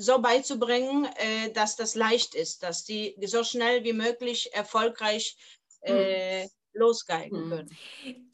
so 0.00 0.20
beizubringen, 0.20 1.04
äh, 1.16 1.52
dass 1.52 1.76
das 1.76 1.94
leicht 1.94 2.34
ist, 2.34 2.62
dass 2.62 2.84
die 2.84 3.16
so 3.24 3.44
schnell 3.44 3.84
wie 3.84 3.92
möglich 3.92 4.52
erfolgreich 4.54 5.36
äh, 5.82 6.44
hm. 6.44 6.50
losgeigen 6.72 7.42
hm. 7.42 7.50
können. 7.50 7.78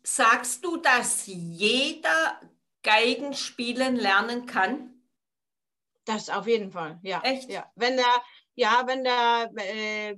Sagst 0.02 0.64
du, 0.64 0.76
dass 0.76 1.26
jeder 1.26 2.40
Geigen 2.82 3.34
spielen 3.34 3.96
lernen 3.96 4.46
kann? 4.46 4.92
Das 6.04 6.30
auf 6.30 6.46
jeden 6.46 6.70
Fall, 6.70 7.00
ja. 7.02 7.20
Echt? 7.22 7.50
Ja, 7.50 7.70
wenn 7.74 7.96
der, 7.96 8.22
ja, 8.54 8.84
wenn 8.86 9.02
der 9.02 9.50
äh, 9.56 10.16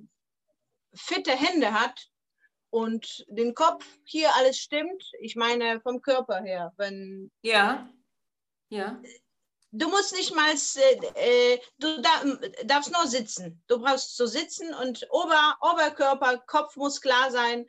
fitte 0.95 1.33
Hände 1.33 1.73
hat, 1.73 2.09
und 2.71 3.25
den 3.29 3.55
Kopf 3.55 3.87
hier 4.05 4.35
alles 4.37 4.59
stimmt. 4.59 5.11
Ich 5.21 5.37
meine 5.37 5.81
vom 5.81 6.01
Körper 6.03 6.43
her. 6.43 6.73
Wenn 6.77 7.31
ja, 7.43 7.89
ja. 8.69 9.01
Du 9.71 9.89
musst 9.89 10.15
nicht 10.15 10.35
mal, 10.35 10.55
äh, 10.55 11.55
äh, 11.55 11.61
du 11.79 12.01
da, 12.01 12.11
darfst 12.65 12.93
nur 12.93 13.07
sitzen. 13.07 13.63
Du 13.67 13.79
brauchst 13.79 14.17
zu 14.17 14.27
sitzen 14.27 14.73
und 14.75 15.07
Ober, 15.11 15.59
Oberkörper, 15.61 16.39
Kopf 16.47 16.77
muss 16.77 17.01
klar 17.01 17.31
sein 17.31 17.67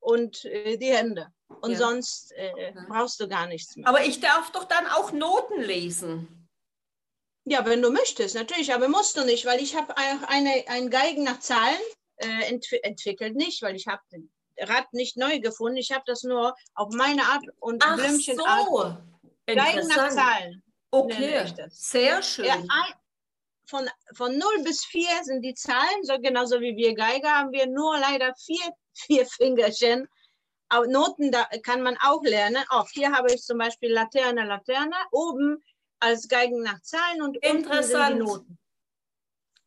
und 0.00 0.44
äh, 0.44 0.76
die 0.76 0.92
Hände. 0.92 1.32
Und 1.60 1.72
ja. 1.72 1.78
sonst 1.78 2.32
äh, 2.32 2.72
brauchst 2.88 3.20
du 3.20 3.28
gar 3.28 3.46
nichts 3.46 3.76
mehr. 3.76 3.88
Aber 3.88 4.04
ich 4.04 4.18
darf 4.20 4.50
doch 4.50 4.64
dann 4.64 4.86
auch 4.88 5.12
Noten 5.12 5.62
lesen. 5.62 6.48
Ja, 7.44 7.64
wenn 7.64 7.80
du 7.80 7.90
möchtest, 7.90 8.34
natürlich, 8.34 8.74
aber 8.74 8.88
musst 8.88 9.16
du 9.16 9.24
nicht, 9.24 9.46
weil 9.46 9.60
ich 9.60 9.76
habe 9.76 9.96
eine, 9.96 10.64
ein 10.66 10.90
Geigen 10.90 11.22
nach 11.22 11.38
Zahlen 11.38 11.78
äh, 12.16 12.48
ent 12.48 12.66
entwickelt, 12.82 13.36
nicht, 13.36 13.62
weil 13.62 13.76
ich 13.76 13.86
habe 13.86 14.02
Rad 14.58 14.92
nicht 14.92 15.16
neu 15.16 15.38
gefunden. 15.38 15.76
Ich 15.76 15.92
habe 15.92 16.02
das 16.06 16.24
nur 16.24 16.56
auf 16.74 16.92
meine 16.92 17.22
Art 17.22 17.44
und 17.60 17.84
Ach 17.86 17.96
Blümchenart. 17.96 18.66
So. 18.66 18.96
Geigen 19.46 19.86
nach 19.86 20.08
Zahlen. 20.08 20.62
Okay, 20.90 21.44
sehr 21.68 22.22
schön. 22.22 22.44
Ja, 22.46 22.62
von, 23.68 23.88
von 24.14 24.38
0 24.38 24.62
bis 24.62 24.84
4 24.84 25.24
sind 25.24 25.42
die 25.42 25.54
Zahlen, 25.54 26.04
so 26.04 26.18
genauso 26.20 26.60
wie 26.60 26.76
wir 26.76 26.94
Geiger 26.94 27.30
haben 27.30 27.52
wir 27.52 27.66
nur 27.66 27.98
leider 27.98 28.34
vier, 28.36 28.72
vier 28.94 29.26
Fingerchen. 29.26 30.08
Aber 30.68 30.86
Noten 30.86 31.30
da 31.30 31.44
kann 31.62 31.82
man 31.82 31.96
auch 32.00 32.22
lernen. 32.22 32.64
Auch 32.70 32.88
hier 32.88 33.12
habe 33.12 33.32
ich 33.32 33.42
zum 33.42 33.58
Beispiel 33.58 33.92
Laterne, 33.92 34.44
Laterne, 34.44 34.96
oben 35.12 35.62
als 36.00 36.28
Geigen 36.28 36.62
nach 36.62 36.80
Zahlen 36.82 37.22
und 37.22 37.38
unten 37.44 37.82
sind 37.82 38.08
die 38.08 38.14
Noten. 38.14 38.58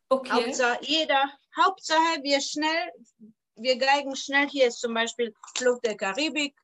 Okay. 0.10 0.32
Hauptsache, 0.32 0.80
jeder, 0.82 1.32
Hauptsache 1.56 2.24
wir 2.24 2.42
schnell 2.42 2.92
wir 3.62 3.78
geigen 3.78 4.16
schnell. 4.16 4.48
Hier 4.50 4.68
ist 4.68 4.80
zum 4.80 4.94
Beispiel 4.94 5.34
Flucht 5.56 5.86
der 5.86 5.98
Karibik, 5.98 6.56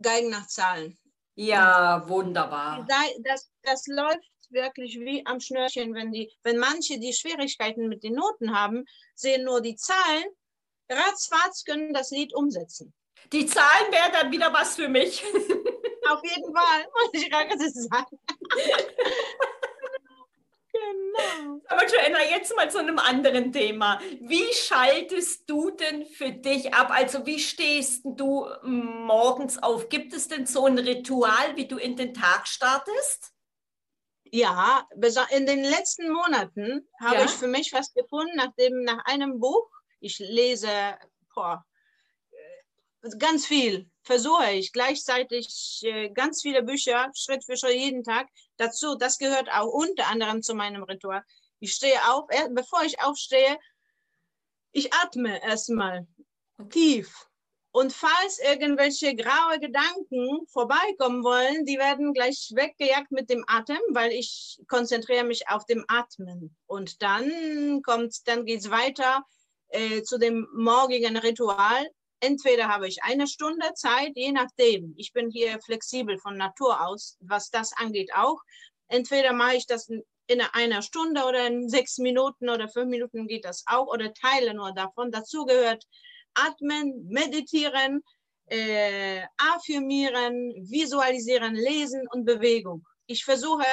Geigen 0.00 0.30
nach 0.30 0.46
Zahlen. 0.46 0.98
Ja, 1.34 2.06
wunderbar. 2.08 2.86
Das, 3.24 3.50
das 3.62 3.86
läuft 3.86 4.30
wirklich 4.50 4.98
wie 5.00 5.24
am 5.26 5.40
Schnürchen, 5.40 5.94
wenn, 5.94 6.12
die, 6.12 6.30
wenn 6.42 6.58
manche 6.58 6.98
die 6.98 7.12
Schwierigkeiten 7.12 7.88
mit 7.88 8.02
den 8.02 8.14
Noten 8.14 8.54
haben, 8.54 8.84
sehen 9.14 9.44
nur 9.44 9.62
die 9.62 9.76
Zahlen, 9.76 10.24
ratzfatz 10.90 11.64
können 11.64 11.94
das 11.94 12.10
Lied 12.10 12.34
umsetzen. 12.34 12.92
Die 13.32 13.46
Zahlen 13.46 13.90
wären 13.90 14.12
dann 14.12 14.32
wieder 14.32 14.52
was 14.52 14.76
für 14.76 14.88
mich. 14.88 15.24
Auf 16.10 16.22
jeden 16.24 16.54
Fall, 16.54 16.86
muss 16.92 17.22
ich 17.22 17.30
gerade 17.30 17.56
sagen. 17.58 18.18
Genau. 20.82 21.60
Aber 21.68 21.86
Joanna, 21.86 22.22
jetzt 22.30 22.54
mal 22.56 22.70
zu 22.70 22.78
einem 22.78 22.98
anderen 22.98 23.52
Thema. 23.52 24.00
Wie 24.20 24.52
schaltest 24.52 25.48
du 25.48 25.70
denn 25.70 26.06
für 26.06 26.32
dich 26.32 26.74
ab? 26.74 26.90
Also 26.90 27.26
wie 27.26 27.38
stehst 27.38 28.02
du 28.04 28.46
morgens 28.62 29.62
auf? 29.62 29.88
Gibt 29.88 30.12
es 30.12 30.28
denn 30.28 30.46
so 30.46 30.66
ein 30.66 30.78
Ritual, 30.78 31.56
wie 31.56 31.66
du 31.66 31.76
in 31.76 31.96
den 31.96 32.14
Tag 32.14 32.48
startest? 32.48 33.32
Ja, 34.24 34.88
in 35.30 35.46
den 35.46 35.62
letzten 35.62 36.10
Monaten 36.10 36.88
habe 37.00 37.16
ja. 37.16 37.24
ich 37.24 37.32
für 37.32 37.48
mich 37.48 37.72
was 37.72 37.92
gefunden, 37.92 38.34
nachdem 38.36 38.82
nach 38.82 39.04
einem 39.04 39.38
Buch, 39.38 39.68
ich 40.00 40.18
lese 40.18 40.70
boah, 41.34 41.64
ganz 43.18 43.46
viel, 43.46 43.90
versuche 44.02 44.50
ich 44.52 44.72
gleichzeitig 44.72 45.80
äh, 45.82 46.10
ganz 46.10 46.42
viele 46.42 46.62
Bücher, 46.62 47.10
Schritt 47.14 47.44
für 47.44 47.56
Schritt 47.56 47.76
jeden 47.76 48.04
Tag 48.04 48.28
dazu. 48.56 48.96
Das 48.96 49.18
gehört 49.18 49.48
auch 49.52 49.68
unter 49.68 50.08
anderem 50.08 50.42
zu 50.42 50.54
meinem 50.54 50.82
Ritual. 50.82 51.22
Ich 51.60 51.74
stehe 51.74 51.98
auf, 52.10 52.26
bevor 52.50 52.82
ich 52.82 53.00
aufstehe, 53.00 53.58
ich 54.72 54.92
atme 54.92 55.42
erstmal 55.42 56.06
tief. 56.70 57.28
Und 57.74 57.92
falls 57.92 58.38
irgendwelche 58.38 59.14
graue 59.16 59.58
Gedanken 59.58 60.46
vorbeikommen 60.48 61.24
wollen, 61.24 61.64
die 61.64 61.78
werden 61.78 62.12
gleich 62.12 62.52
weggejagt 62.54 63.10
mit 63.12 63.30
dem 63.30 63.44
Atem, 63.46 63.80
weil 63.90 64.12
ich 64.12 64.60
konzentriere 64.68 65.24
mich 65.24 65.48
auf 65.48 65.64
dem 65.64 65.84
Atmen. 65.88 66.54
Und 66.66 67.00
dann 67.00 67.80
dann 68.26 68.44
geht 68.44 68.60
es 68.60 68.70
weiter 68.70 69.24
äh, 69.68 70.02
zu 70.02 70.18
dem 70.18 70.46
morgigen 70.52 71.16
Ritual 71.16 71.88
entweder 72.22 72.68
habe 72.68 72.88
ich 72.88 73.02
eine 73.02 73.26
Stunde 73.26 73.74
Zeit, 73.74 74.12
je 74.14 74.32
nachdem. 74.32 74.94
Ich 74.96 75.12
bin 75.12 75.30
hier 75.30 75.58
flexibel 75.60 76.18
von 76.18 76.36
Natur 76.36 76.86
aus, 76.86 77.18
was 77.20 77.50
das 77.50 77.72
angeht 77.76 78.10
auch. 78.14 78.40
Entweder 78.88 79.32
mache 79.32 79.56
ich 79.56 79.66
das 79.66 79.88
in 79.88 80.40
einer 80.52 80.82
Stunde 80.82 81.24
oder 81.24 81.46
in 81.46 81.68
sechs 81.68 81.98
Minuten 81.98 82.48
oder 82.48 82.68
fünf 82.68 82.88
Minuten 82.88 83.26
geht 83.26 83.44
das 83.44 83.64
auch 83.66 83.88
oder 83.88 84.14
teile 84.14 84.54
nur 84.54 84.72
davon. 84.72 85.10
Dazu 85.10 85.44
gehört 85.44 85.84
atmen, 86.34 87.06
meditieren, 87.08 88.02
äh, 88.46 89.22
affirmieren, 89.36 90.52
visualisieren, 90.70 91.54
lesen 91.54 92.06
und 92.12 92.24
Bewegung. 92.24 92.86
Ich 93.06 93.24
versuche 93.24 93.64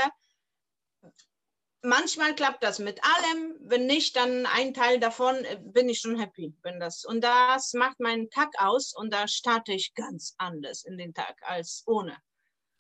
manchmal 1.81 2.35
klappt 2.35 2.63
das 2.63 2.79
mit 2.79 2.99
allem. 3.03 3.55
Wenn 3.61 3.85
nicht, 3.85 4.15
dann 4.15 4.45
ein 4.45 4.73
Teil 4.73 4.99
davon 4.99 5.35
äh, 5.45 5.59
bin 5.61 5.89
ich 5.89 5.99
schon 5.99 6.19
happy, 6.19 6.53
wenn 6.61 6.79
das. 6.79 7.05
Und 7.05 7.23
das 7.23 7.73
macht 7.73 7.99
meinen 7.99 8.29
Tag 8.29 8.49
aus 8.57 8.93
und 8.95 9.13
da 9.13 9.27
starte 9.27 9.73
ich 9.73 9.93
ganz 9.93 10.35
anders 10.37 10.83
in 10.83 10.97
den 10.97 11.13
Tag 11.13 11.37
als 11.41 11.83
ohne. 11.85 12.17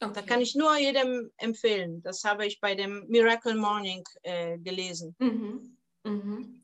Okay. 0.01 0.13
Da 0.13 0.21
kann 0.21 0.41
ich 0.41 0.55
nur 0.55 0.77
jedem 0.77 1.31
empfehlen. 1.37 2.01
Das 2.03 2.23
habe 2.23 2.45
ich 2.45 2.61
bei 2.61 2.73
dem 2.73 3.05
Miracle 3.07 3.55
Morning 3.55 4.03
äh, 4.23 4.57
gelesen. 4.57 5.15
Mhm. 5.19 5.77
Mhm. 6.03 6.61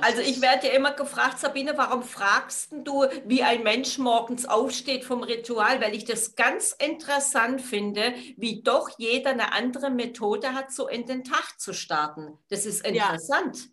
Also 0.00 0.20
ich 0.20 0.40
werde 0.40 0.68
ja 0.68 0.72
immer 0.74 0.92
gefragt, 0.92 1.38
Sabine, 1.38 1.76
warum 1.76 2.02
fragst 2.02 2.72
du, 2.72 3.06
wie 3.24 3.42
ein 3.42 3.62
Mensch 3.62 3.98
morgens 3.98 4.46
aufsteht 4.46 5.04
vom 5.04 5.22
Ritual? 5.22 5.80
Weil 5.80 5.94
ich 5.94 6.04
das 6.04 6.34
ganz 6.34 6.72
interessant 6.72 7.62
finde, 7.62 8.14
wie 8.36 8.62
doch 8.62 8.90
jeder 8.98 9.30
eine 9.30 9.52
andere 9.52 9.90
Methode 9.90 10.54
hat, 10.54 10.72
so 10.72 10.88
in 10.88 11.06
den 11.06 11.24
Tag 11.24 11.60
zu 11.60 11.72
starten. 11.72 12.38
Das 12.48 12.66
ist 12.66 12.84
interessant. 12.84 13.68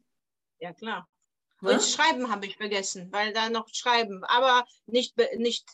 Ja, 0.59 0.69
ja 0.69 0.73
klar. 0.73 1.09
Ja? 1.61 1.71
Und 1.71 1.83
Schreiben 1.83 2.31
habe 2.31 2.45
ich 2.45 2.57
vergessen, 2.57 3.11
weil 3.11 3.33
da 3.33 3.49
noch 3.49 3.67
Schreiben, 3.71 4.23
aber 4.23 4.65
nicht, 4.85 5.15
nicht 5.37 5.67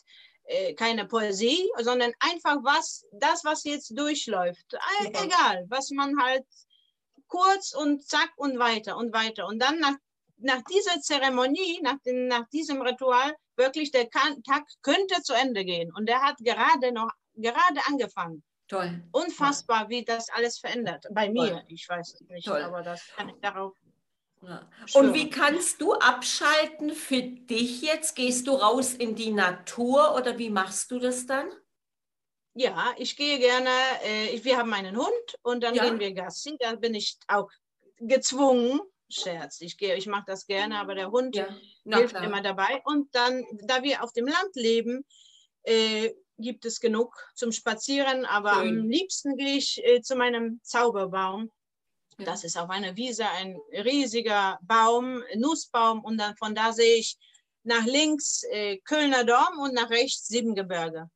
äh, 0.44 0.74
keine 0.74 1.06
Poesie, 1.06 1.68
sondern 1.78 2.12
einfach 2.20 2.56
was, 2.62 3.04
das, 3.12 3.44
was 3.44 3.64
jetzt 3.64 3.96
durchläuft. 3.96 4.74
Äh, 5.02 5.08
egal, 5.08 5.66
was 5.68 5.90
man 5.90 6.20
halt 6.20 6.44
kurz 7.26 7.72
und 7.72 8.06
zack 8.06 8.32
und 8.36 8.58
weiter 8.58 8.96
und 8.96 9.12
weiter. 9.12 9.46
Und 9.46 9.60
dann 9.60 9.78
nach 9.78 9.96
nach 10.38 10.62
dieser 10.62 11.00
Zeremonie, 11.00 11.80
nach, 11.82 11.98
den, 12.04 12.28
nach 12.28 12.48
diesem 12.48 12.82
Ritual, 12.82 13.34
wirklich 13.56 13.90
der 13.90 14.08
Tag 14.10 14.64
könnte 14.82 15.22
zu 15.22 15.32
Ende 15.32 15.64
gehen. 15.64 15.92
Und 15.94 16.08
er 16.08 16.22
hat 16.22 16.36
gerade 16.38 16.92
noch, 16.92 17.10
gerade 17.34 17.80
angefangen. 17.86 18.42
Toll. 18.68 19.02
Unfassbar, 19.12 19.82
Toll. 19.82 19.90
wie 19.90 20.04
das 20.04 20.28
alles 20.30 20.58
verändert. 20.58 21.06
Bei 21.12 21.30
mir, 21.30 21.50
Toll. 21.50 21.64
ich 21.68 21.88
weiß 21.88 22.20
nicht, 22.28 22.46
Toll. 22.46 22.62
aber 22.62 22.82
das 22.82 23.06
kann 23.16 23.28
ich 23.28 23.36
darauf 23.40 23.74
Ja. 24.42 24.68
Und 24.94 25.14
wie 25.14 25.30
kannst 25.30 25.80
du 25.80 25.94
abschalten 25.94 26.90
für 26.90 27.22
dich 27.22 27.82
jetzt? 27.82 28.16
Gehst 28.16 28.46
du 28.46 28.52
raus 28.52 28.94
in 28.94 29.14
die 29.14 29.30
Natur 29.30 30.14
oder 30.14 30.36
wie 30.38 30.50
machst 30.50 30.90
du 30.90 30.98
das 30.98 31.26
dann? 31.26 31.48
Ja, 32.54 32.94
ich 32.96 33.16
gehe 33.16 33.38
gerne, 33.38 33.70
äh, 34.02 34.42
wir 34.42 34.56
haben 34.56 34.72
einen 34.72 34.96
Hund 34.96 35.36
und 35.42 35.62
dann 35.62 35.74
ja. 35.74 35.84
gehen 35.84 36.00
wir 36.00 36.12
Gassi. 36.12 36.56
Da 36.58 36.74
bin 36.74 36.94
ich 36.94 37.18
auch 37.28 37.50
gezwungen, 37.98 38.80
Scherz, 39.08 39.60
ich, 39.60 39.78
gehe, 39.78 39.96
ich 39.96 40.06
mache 40.06 40.24
das 40.26 40.46
gerne, 40.46 40.78
aber 40.78 40.94
der 40.94 41.10
Hund 41.10 41.36
ja. 41.36 41.48
hilft 41.84 42.14
klar. 42.14 42.24
immer 42.24 42.42
dabei. 42.42 42.82
Und 42.84 43.14
dann, 43.14 43.44
da 43.62 43.82
wir 43.82 44.02
auf 44.02 44.12
dem 44.12 44.26
Land 44.26 44.54
leben, 44.54 45.04
äh, 45.62 46.12
gibt 46.38 46.64
es 46.64 46.80
genug 46.80 47.14
zum 47.34 47.52
Spazieren, 47.52 48.24
aber 48.24 48.54
Schön. 48.54 48.80
am 48.80 48.88
liebsten 48.88 49.36
gehe 49.36 49.56
ich 49.56 49.84
äh, 49.84 50.02
zu 50.02 50.16
meinem 50.16 50.60
Zauberbaum. 50.62 51.50
Ja. 52.18 52.24
Das 52.24 52.44
ist 52.44 52.56
auf 52.56 52.70
einer 52.70 52.96
Wiese 52.96 53.28
ein 53.28 53.58
riesiger 53.72 54.58
Baum, 54.62 55.22
Nussbaum, 55.36 56.04
und 56.04 56.18
dann 56.18 56.36
von 56.36 56.54
da 56.54 56.72
sehe 56.72 56.96
ich 56.96 57.16
nach 57.62 57.84
links 57.84 58.42
äh, 58.50 58.78
Kölner 58.78 59.24
Dom 59.24 59.58
und 59.60 59.74
nach 59.74 59.90
rechts 59.90 60.28
Siebengebirge. 60.28 61.10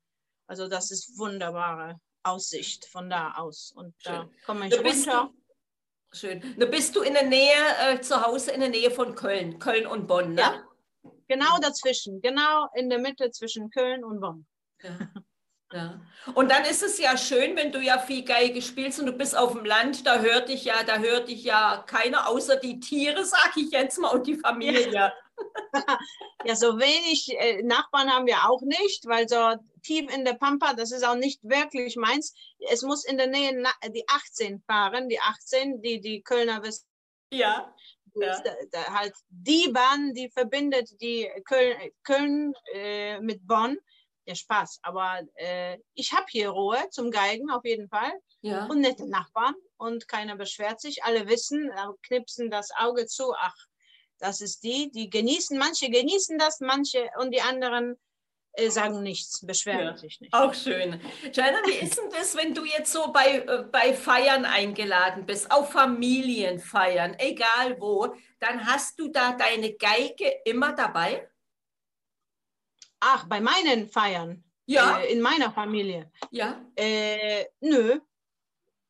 Also 0.46 0.68
das 0.68 0.90
ist 0.90 1.16
wunderbare 1.16 2.00
Aussicht 2.22 2.86
von 2.86 3.08
da 3.08 3.34
aus. 3.36 3.72
Und 3.74 3.94
da 4.04 4.28
komme 4.44 4.68
ich 4.68 4.74
runter. 4.74 5.32
Schön. 6.12 6.42
Da 6.58 6.66
bist 6.66 6.96
du 6.96 7.02
in 7.02 7.14
der 7.14 7.26
Nähe, 7.26 7.54
äh, 7.80 8.00
zu 8.00 8.26
Hause 8.26 8.50
in 8.50 8.60
der 8.60 8.68
Nähe 8.68 8.90
von 8.90 9.14
Köln, 9.14 9.58
Köln 9.58 9.86
und 9.86 10.06
Bonn, 10.06 10.34
ne? 10.34 10.40
Ja. 10.40 10.64
Genau 11.28 11.58
dazwischen, 11.62 12.20
genau 12.20 12.66
in 12.74 12.90
der 12.90 12.98
Mitte 12.98 13.30
zwischen 13.30 13.70
Köln 13.70 14.04
und 14.04 14.20
Bonn. 14.20 14.46
Ja. 14.82 14.98
Ja. 15.72 16.00
Und 16.34 16.50
dann 16.50 16.64
ist 16.64 16.82
es 16.82 16.98
ja 16.98 17.16
schön, 17.16 17.54
wenn 17.54 17.70
du 17.70 17.80
ja 17.80 17.98
viel 17.98 18.24
Geige 18.24 18.60
spielst 18.60 18.98
und 18.98 19.06
du 19.06 19.12
bist 19.12 19.36
auf 19.36 19.52
dem 19.52 19.64
Land, 19.64 20.04
da 20.04 20.18
hört 20.18 20.48
dich 20.48 20.64
ja, 20.64 20.82
da 20.82 20.98
hört 20.98 21.28
dich 21.28 21.44
ja 21.44 21.84
keiner 21.86 22.28
außer 22.28 22.56
die 22.56 22.80
Tiere, 22.80 23.24
sag 23.24 23.56
ich 23.56 23.70
jetzt 23.70 23.98
mal, 23.98 24.08
und 24.08 24.26
die 24.26 24.34
Familie. 24.34 24.92
Ja, 24.92 25.12
ja 26.44 26.56
so 26.56 26.76
wenig 26.78 27.36
äh, 27.38 27.62
Nachbarn 27.62 28.10
haben 28.10 28.26
wir 28.26 28.48
auch 28.48 28.62
nicht, 28.62 29.06
weil 29.06 29.28
so 29.28 29.54
tief 29.82 30.12
in 30.14 30.24
der 30.24 30.34
Pampa, 30.34 30.74
das 30.74 30.92
ist 30.92 31.04
auch 31.04 31.16
nicht 31.16 31.40
wirklich 31.42 31.96
meins. 31.96 32.34
Es 32.70 32.82
muss 32.82 33.04
in 33.04 33.18
der 33.18 33.26
Nähe 33.26 33.62
die 33.88 34.08
18 34.08 34.60
fahren, 34.60 35.08
die 35.08 35.20
18, 35.20 35.82
die 35.82 36.00
die 36.00 36.22
Kölner 36.22 36.62
wissen. 36.62 36.86
Ja. 37.32 37.74
ja. 38.14 38.40
Da, 38.42 38.54
da 38.70 38.84
halt 38.94 39.14
die 39.28 39.68
Bahn, 39.68 40.14
die 40.14 40.30
verbindet 40.30 41.00
die 41.00 41.30
Köln, 41.44 41.76
Köln 42.02 42.54
äh, 42.74 43.20
mit 43.20 43.46
Bonn 43.46 43.78
der 44.26 44.34
Spaß. 44.34 44.80
Aber 44.82 45.20
äh, 45.34 45.78
ich 45.94 46.12
habe 46.12 46.26
hier 46.28 46.50
Ruhe 46.50 46.78
zum 46.90 47.10
Geigen 47.10 47.50
auf 47.50 47.64
jeden 47.64 47.88
Fall 47.88 48.12
ja. 48.42 48.66
und 48.66 48.80
nette 48.80 49.08
Nachbarn 49.08 49.54
und 49.76 50.08
keiner 50.08 50.36
beschwert 50.36 50.80
sich. 50.80 51.04
Alle 51.04 51.28
wissen, 51.28 51.70
äh, 51.70 51.86
knipsen 52.02 52.50
das 52.50 52.70
Auge 52.76 53.06
zu. 53.06 53.34
Ach, 53.36 53.54
das 54.18 54.40
ist 54.40 54.62
die, 54.62 54.90
die 54.90 55.08
genießen. 55.10 55.58
Manche 55.58 55.90
genießen 55.90 56.38
das, 56.38 56.60
manche 56.60 57.10
und 57.18 57.32
die 57.32 57.40
anderen 57.40 57.98
sagen 58.68 59.02
nichts, 59.02 59.44
beschweren 59.46 59.86
ja, 59.86 59.96
sich 59.96 60.20
nicht. 60.20 60.32
Auch 60.34 60.52
schön. 60.54 61.00
Jana, 61.32 61.58
wie 61.66 61.84
ist 61.84 61.98
denn 61.98 62.10
das, 62.10 62.36
wenn 62.36 62.52
du 62.54 62.64
jetzt 62.64 62.92
so 62.92 63.12
bei, 63.12 63.38
äh, 63.38 63.64
bei 63.70 63.94
Feiern 63.94 64.44
eingeladen 64.44 65.24
bist, 65.24 65.50
auf 65.50 65.72
Familienfeiern, 65.72 67.14
egal 67.18 67.80
wo, 67.80 68.14
dann 68.40 68.66
hast 68.66 68.98
du 68.98 69.08
da 69.08 69.32
deine 69.32 69.74
Geige 69.74 70.30
immer 70.44 70.72
dabei? 70.72 71.28
Ach, 73.00 73.26
bei 73.26 73.40
meinen 73.40 73.88
Feiern? 73.88 74.44
Ja. 74.66 75.00
Äh, 75.00 75.12
in 75.12 75.20
meiner 75.20 75.50
Familie? 75.52 76.10
Ja. 76.30 76.64
Äh, 76.76 77.46
nö. 77.60 77.98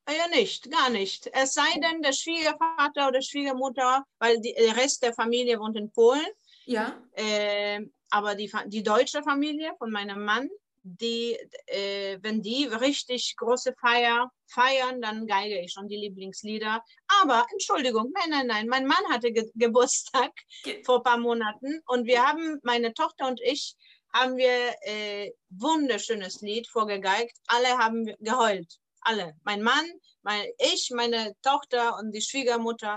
Ah, 0.06 0.12
ja, 0.12 0.28
nicht, 0.28 0.70
gar 0.70 0.90
nicht. 0.90 1.28
Es 1.32 1.54
sei 1.54 1.78
denn, 1.80 2.02
der 2.02 2.12
Schwiegervater 2.12 3.08
oder 3.08 3.22
Schwiegermutter, 3.22 4.04
weil 4.18 4.40
die, 4.40 4.54
der 4.54 4.76
Rest 4.76 5.02
der 5.02 5.14
Familie 5.14 5.60
wohnt 5.60 5.76
in 5.76 5.92
Polen. 5.92 6.26
Ja. 6.64 7.00
Äh, 7.12 7.86
aber 8.10 8.34
die, 8.34 8.50
die 8.66 8.82
deutsche 8.82 9.22
Familie 9.22 9.74
von 9.78 9.90
meinem 9.90 10.24
Mann, 10.24 10.48
die, 10.82 11.36
äh, 11.66 12.18
wenn 12.22 12.42
die 12.42 12.64
richtig 12.64 13.36
große 13.36 13.74
Feier 13.80 14.30
feiern, 14.46 15.00
dann 15.00 15.26
geige 15.26 15.60
ich 15.60 15.72
schon 15.72 15.88
die 15.88 15.96
Lieblingslieder. 15.96 16.82
Aber 17.22 17.46
Entschuldigung, 17.52 18.12
nein, 18.14 18.30
nein, 18.30 18.46
nein, 18.46 18.66
mein 18.66 18.86
Mann 18.86 19.04
hatte 19.10 19.32
Ge 19.32 19.50
Geburtstag 19.54 20.32
Ge 20.64 20.82
vor 20.84 20.98
ein 20.98 21.02
paar 21.02 21.18
Monaten 21.18 21.80
und 21.86 22.06
wir 22.06 22.26
haben, 22.26 22.60
meine 22.62 22.94
Tochter 22.94 23.28
und 23.28 23.40
ich, 23.42 23.76
haben 24.12 24.36
wir 24.36 24.74
äh, 24.82 25.32
wunderschönes 25.50 26.40
Lied 26.40 26.66
vorgegeigt. 26.66 27.36
Alle 27.46 27.78
haben 27.78 28.06
geheult. 28.18 28.78
Alle. 29.02 29.34
Mein 29.44 29.62
Mann, 29.62 29.84
mein, 30.22 30.46
ich, 30.58 30.90
meine 30.90 31.34
Tochter 31.42 31.96
und 31.98 32.12
die 32.12 32.20
Schwiegermutter. 32.20 32.96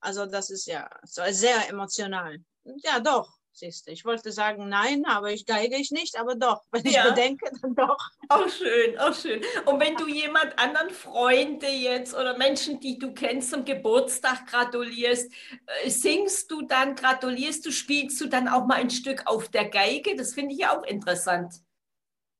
Also 0.00 0.26
das 0.26 0.50
ist 0.50 0.66
ja 0.66 0.88
so 1.04 1.22
sehr 1.30 1.68
emotional. 1.68 2.38
Ja, 2.82 3.00
doch. 3.00 3.37
Siehst 3.58 3.88
du, 3.88 3.90
ich 3.90 4.04
wollte 4.04 4.30
sagen, 4.30 4.68
nein, 4.68 5.04
aber 5.04 5.32
ich 5.32 5.44
geige 5.44 5.74
ich 5.74 5.90
nicht, 5.90 6.16
aber 6.16 6.36
doch, 6.36 6.62
wenn 6.70 6.86
ich 6.86 6.94
ja. 6.94 7.10
bedenke, 7.10 7.50
dann 7.60 7.74
doch. 7.74 7.98
Auch 8.28 8.48
schön, 8.48 8.96
auch 9.00 9.12
schön. 9.12 9.42
Und 9.66 9.80
wenn 9.80 9.96
du 9.96 10.06
jemand 10.06 10.56
anderen 10.60 10.90
Freunde 10.90 11.66
jetzt 11.66 12.14
oder 12.14 12.38
Menschen, 12.38 12.78
die 12.78 13.00
du 13.00 13.12
kennst, 13.12 13.50
zum 13.50 13.64
Geburtstag 13.64 14.46
gratulierst, 14.46 15.32
äh, 15.82 15.90
singst 15.90 16.48
du 16.52 16.62
dann, 16.62 16.94
gratulierst 16.94 17.66
du, 17.66 17.72
spielst 17.72 18.20
du 18.20 18.28
dann 18.28 18.46
auch 18.46 18.64
mal 18.64 18.76
ein 18.76 18.90
Stück 18.90 19.26
auf 19.26 19.48
der 19.48 19.68
Geige? 19.68 20.14
Das 20.14 20.34
finde 20.34 20.54
ich 20.54 20.64
auch 20.64 20.84
interessant. 20.84 21.52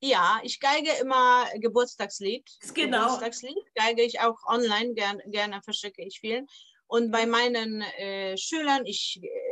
Ja, 0.01 0.39
ich 0.45 0.61
geige 0.61 0.93
immer 1.01 1.47
Geburtstagslied. 1.57 2.49
Genau. 2.75 2.99
Geburtstagslied 2.99 3.75
geige 3.75 4.03
ich 4.03 4.21
auch 4.21 4.39
online, 4.47 4.95
gern, 4.95 5.21
gerne 5.27 5.61
verschicke 5.63 6.05
ich 6.05 6.21
vielen. 6.21 6.47
Und 6.87 7.11
bei 7.11 7.27
meinen 7.27 7.83
äh, 7.83 8.37
Schülern, 8.37 8.87
ich 8.87 9.21
äh, 9.21 9.48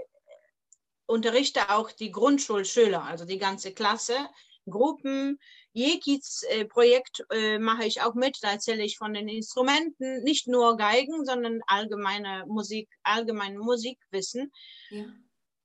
unterrichte 1.06 1.70
auch 1.70 1.92
die 1.92 2.10
Grundschulschüler, 2.10 3.02
also 3.02 3.24
die 3.24 3.38
ganze 3.38 3.72
Klasse, 3.72 4.28
Gruppen. 4.68 5.38
Jekits-Projekt 5.72 7.26
äh, 7.30 7.54
äh, 7.54 7.58
mache 7.58 7.84
ich 7.84 8.00
auch 8.00 8.14
mit. 8.14 8.38
Da 8.42 8.52
erzähle 8.52 8.82
ich 8.82 8.96
von 8.96 9.12
den 9.12 9.28
Instrumenten, 9.28 10.22
nicht 10.24 10.48
nur 10.48 10.76
Geigen, 10.76 11.24
sondern 11.26 11.60
allgemeine 11.66 12.44
Musik, 12.46 12.88
allgemein 13.02 13.58
Musikwissen. 13.58 14.50
Ja. 14.88 15.04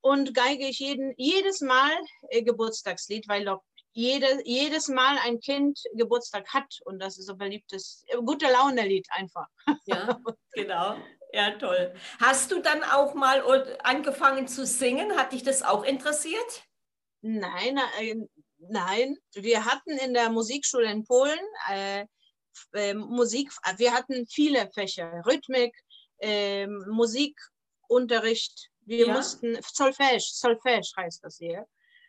Und 0.01 0.33
geige 0.33 0.67
ich 0.67 0.79
jeden, 0.79 1.13
jedes 1.15 1.61
Mal 1.61 1.91
äh, 2.29 2.43
Geburtstagslied, 2.43 3.27
weil 3.29 3.45
doch 3.45 3.61
jede, 3.93 4.41
jedes 4.45 4.87
Mal 4.89 5.17
ein 5.23 5.39
Kind 5.39 5.79
Geburtstag 5.93 6.47
hat 6.53 6.79
und 6.85 6.99
das 6.99 7.17
ist 7.17 7.27
so 7.27 7.35
beliebtes, 7.35 8.03
äh, 8.07 8.17
gute 8.17 8.51
Laune-Lied 8.51 9.07
einfach. 9.11 9.47
Ja, 9.85 10.19
genau. 10.53 10.97
Ja, 11.33 11.51
toll. 11.51 11.93
Hast 12.19 12.51
du 12.51 12.61
dann 12.61 12.83
auch 12.83 13.13
mal 13.13 13.41
angefangen 13.83 14.47
zu 14.47 14.65
singen? 14.65 15.17
Hat 15.17 15.31
dich 15.31 15.43
das 15.43 15.63
auch 15.63 15.83
interessiert? 15.83 16.63
Nein, 17.21 17.79
äh, 17.99 18.15
nein. 18.57 19.17
Wir 19.33 19.65
hatten 19.65 19.91
in 19.91 20.13
der 20.13 20.29
Musikschule 20.29 20.91
in 20.91 21.05
Polen 21.05 21.39
äh, 21.69 22.05
äh, 22.73 22.93
Musik, 22.93 23.49
wir 23.77 23.93
hatten 23.93 24.27
viele 24.27 24.69
Fächer, 24.71 25.23
Rhythmik, 25.25 25.73
äh, 26.19 26.67
Musikunterricht. 26.67 28.69
Wir 28.81 29.07
ja. 29.07 29.13
mussten, 29.13 29.55
Solfège, 29.57 30.19
Solfège 30.19 30.91
heißt 30.97 31.23
das 31.23 31.37
hier. 31.37 31.65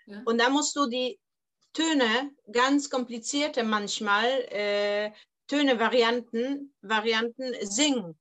Ja. 0.07 0.23
Und 0.25 0.39
da 0.39 0.49
musst 0.49 0.75
du 0.75 0.89
die 0.89 1.21
Töne, 1.73 2.33
ganz 2.51 2.91
komplizierte 2.91 3.63
manchmal, 3.63 4.27
äh, 4.51 5.13
Töne, 5.47 5.79
Varianten, 5.79 6.75
Varianten 6.81 7.55
singen 7.61 8.19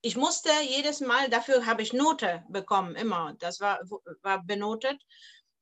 ich 0.00 0.16
musste 0.16 0.50
jedes 0.62 1.00
Mal, 1.00 1.28
dafür 1.28 1.66
habe 1.66 1.82
ich 1.82 1.92
Note 1.92 2.44
bekommen, 2.48 2.94
immer. 2.94 3.34
Das 3.40 3.60
war, 3.60 3.80
war 4.22 4.42
benotet. 4.42 5.00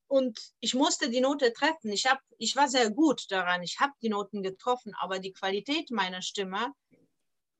Und 0.08 0.38
ich 0.60 0.74
musste 0.74 1.10
die 1.10 1.20
Note 1.20 1.52
treffen. 1.52 1.90
Ich, 1.90 2.06
hab, 2.06 2.20
ich 2.38 2.54
war 2.54 2.68
sehr 2.68 2.90
gut 2.90 3.30
daran. 3.30 3.62
Ich 3.62 3.80
habe 3.80 3.92
die 4.02 4.08
Noten 4.08 4.42
getroffen, 4.42 4.94
aber 5.00 5.18
die 5.18 5.32
Qualität 5.32 5.90
meiner 5.90 6.22
Stimme 6.22 6.72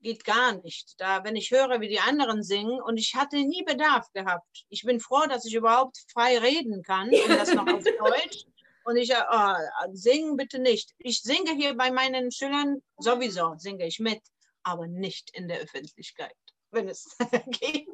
geht 0.01 0.25
gar 0.25 0.53
nicht. 0.63 0.95
Da, 0.99 1.25
wenn 1.25 1.35
ich 1.35 1.51
höre, 1.51 1.81
wie 1.81 1.89
die 1.89 1.99
anderen 1.99 2.43
singen, 2.43 2.81
und 2.83 2.99
ich 2.99 3.15
hatte 3.17 3.37
nie 3.37 3.65
Bedarf 3.65 4.13
gehabt. 4.13 4.67
Ich 4.69 4.83
bin 4.83 5.01
froh, 5.01 5.27
dass 5.29 5.47
ich 5.47 5.55
überhaupt 5.55 5.99
frei 6.13 6.39
reden 6.39 6.83
kann 6.83 7.09
und 7.09 7.29
das 7.31 7.53
noch 7.55 7.67
auf 7.67 7.83
Deutsch. 7.99 8.45
Und 8.85 8.97
ich, 8.97 9.13
oh, 9.13 9.55
singen 9.95 10.37
bitte 10.37 10.61
nicht. 10.61 10.93
Ich 10.99 11.23
singe 11.23 11.55
hier 11.57 11.77
bei 11.77 11.91
meinen 11.91 12.31
Schülern 12.31 12.83
sowieso, 12.99 13.55
singe 13.57 13.87
ich 13.87 13.99
mit, 13.99 14.21
aber 14.63 14.87
nicht 14.87 15.31
in 15.31 15.49
der 15.49 15.59
Öffentlichkeit 15.59 16.37
wenn 16.71 16.89
es 16.89 17.17
geht. 17.61 17.89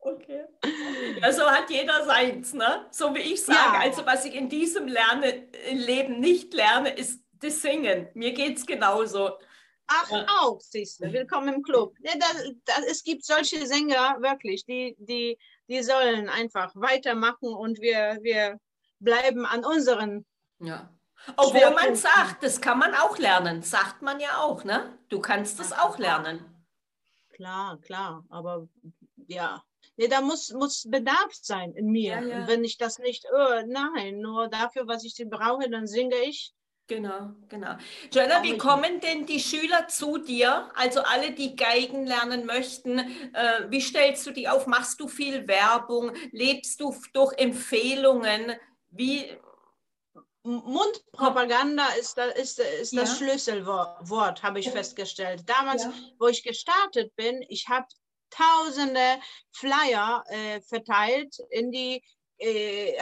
Okay. 0.00 0.44
Ja, 1.20 1.32
so 1.32 1.50
hat 1.50 1.68
jeder 1.68 2.04
seins, 2.04 2.54
ne? 2.54 2.86
So 2.90 3.14
wie 3.14 3.20
ich 3.20 3.44
sage. 3.44 3.58
Ja. 3.58 3.80
Also 3.80 4.06
was 4.06 4.24
ich 4.24 4.34
in 4.34 4.48
diesem 4.48 4.86
Lerne, 4.86 5.48
Leben 5.72 6.20
nicht 6.20 6.54
lerne, 6.54 6.90
ist 6.90 7.22
das 7.32 7.60
Singen. 7.60 8.08
Mir 8.14 8.32
geht 8.32 8.58
es 8.58 8.66
genauso. 8.66 9.38
Ach, 9.88 10.10
ja. 10.10 10.26
auch, 10.40 10.60
siehst 10.60 11.00
du. 11.00 11.12
Willkommen 11.12 11.54
im 11.54 11.62
Club. 11.62 11.94
Ja, 12.00 12.12
das, 12.18 12.44
das, 12.64 12.80
es 12.88 13.02
gibt 13.04 13.24
solche 13.24 13.66
Sänger, 13.66 14.16
wirklich, 14.20 14.64
die, 14.64 14.96
die, 14.98 15.38
die 15.68 15.82
sollen 15.82 16.28
einfach 16.28 16.72
weitermachen 16.74 17.54
und 17.54 17.80
wir, 17.80 18.18
wir 18.22 18.58
bleiben 18.98 19.46
an 19.46 19.64
unseren. 19.64 20.24
Ja. 20.60 20.92
Obwohl 21.36 21.70
man 21.70 21.96
sagt, 21.96 22.42
das 22.42 22.60
kann 22.60 22.78
man 22.78 22.94
auch 22.94 23.18
lernen. 23.18 23.62
Sagt 23.62 24.02
man 24.02 24.20
ja 24.20 24.38
auch, 24.38 24.64
ne? 24.64 24.98
Du 25.08 25.20
kannst 25.20 25.58
das 25.58 25.72
auch 25.72 25.98
lernen. 25.98 26.55
Klar, 27.36 27.78
klar, 27.82 28.24
aber 28.30 28.66
ja, 29.26 29.62
Nee, 29.98 30.08
da 30.08 30.20
muss, 30.20 30.52
muss 30.52 30.86
Bedarf 30.90 31.32
sein 31.32 31.72
in 31.72 31.86
mir. 31.86 32.14
Ja, 32.14 32.20
ja. 32.20 32.40
Und 32.40 32.48
wenn 32.48 32.64
ich 32.64 32.76
das 32.76 32.98
nicht, 32.98 33.24
oh, 33.32 33.62
nein, 33.66 34.20
nur 34.20 34.48
dafür, 34.48 34.86
was 34.86 35.04
ich 35.04 35.14
brauche, 35.30 35.70
dann 35.70 35.86
singe 35.86 36.16
ich. 36.16 36.52
Genau, 36.88 37.32
genau. 37.48 37.76
Joanna, 38.12 38.42
wie 38.42 38.58
kommen 38.58 39.00
denn 39.00 39.26
die 39.26 39.40
Schüler 39.40 39.88
zu 39.88 40.18
dir? 40.18 40.70
Also 40.74 41.00
alle, 41.00 41.32
die 41.32 41.56
Geigen 41.56 42.06
lernen 42.06 42.46
möchten, 42.46 42.98
äh, 42.98 43.70
wie 43.70 43.80
stellst 43.80 44.24
du 44.26 44.30
die 44.30 44.48
auf? 44.48 44.66
Machst 44.66 45.00
du 45.00 45.08
viel 45.08 45.48
Werbung? 45.48 46.12
Lebst 46.30 46.80
du 46.80 46.94
durch 47.12 47.36
Empfehlungen? 47.38 48.52
Wie? 48.90 49.24
Mundpropaganda 50.46 51.88
ist, 51.98 52.16
ist, 52.18 52.60
ist 52.60 52.92
ja. 52.92 53.00
das 53.02 53.18
Schlüsselwort, 53.18 54.42
habe 54.42 54.60
ich 54.60 54.70
festgestellt. 54.70 55.42
Damals, 55.46 55.84
ja. 55.84 55.92
wo 56.18 56.28
ich 56.28 56.42
gestartet 56.42 57.14
bin, 57.16 57.44
ich 57.48 57.68
habe 57.68 57.86
tausende 58.30 59.20
Flyer 59.52 60.22
äh, 60.28 60.60
verteilt 60.60 61.36
in 61.50 61.70
die 61.70 62.02
äh, 62.38 62.96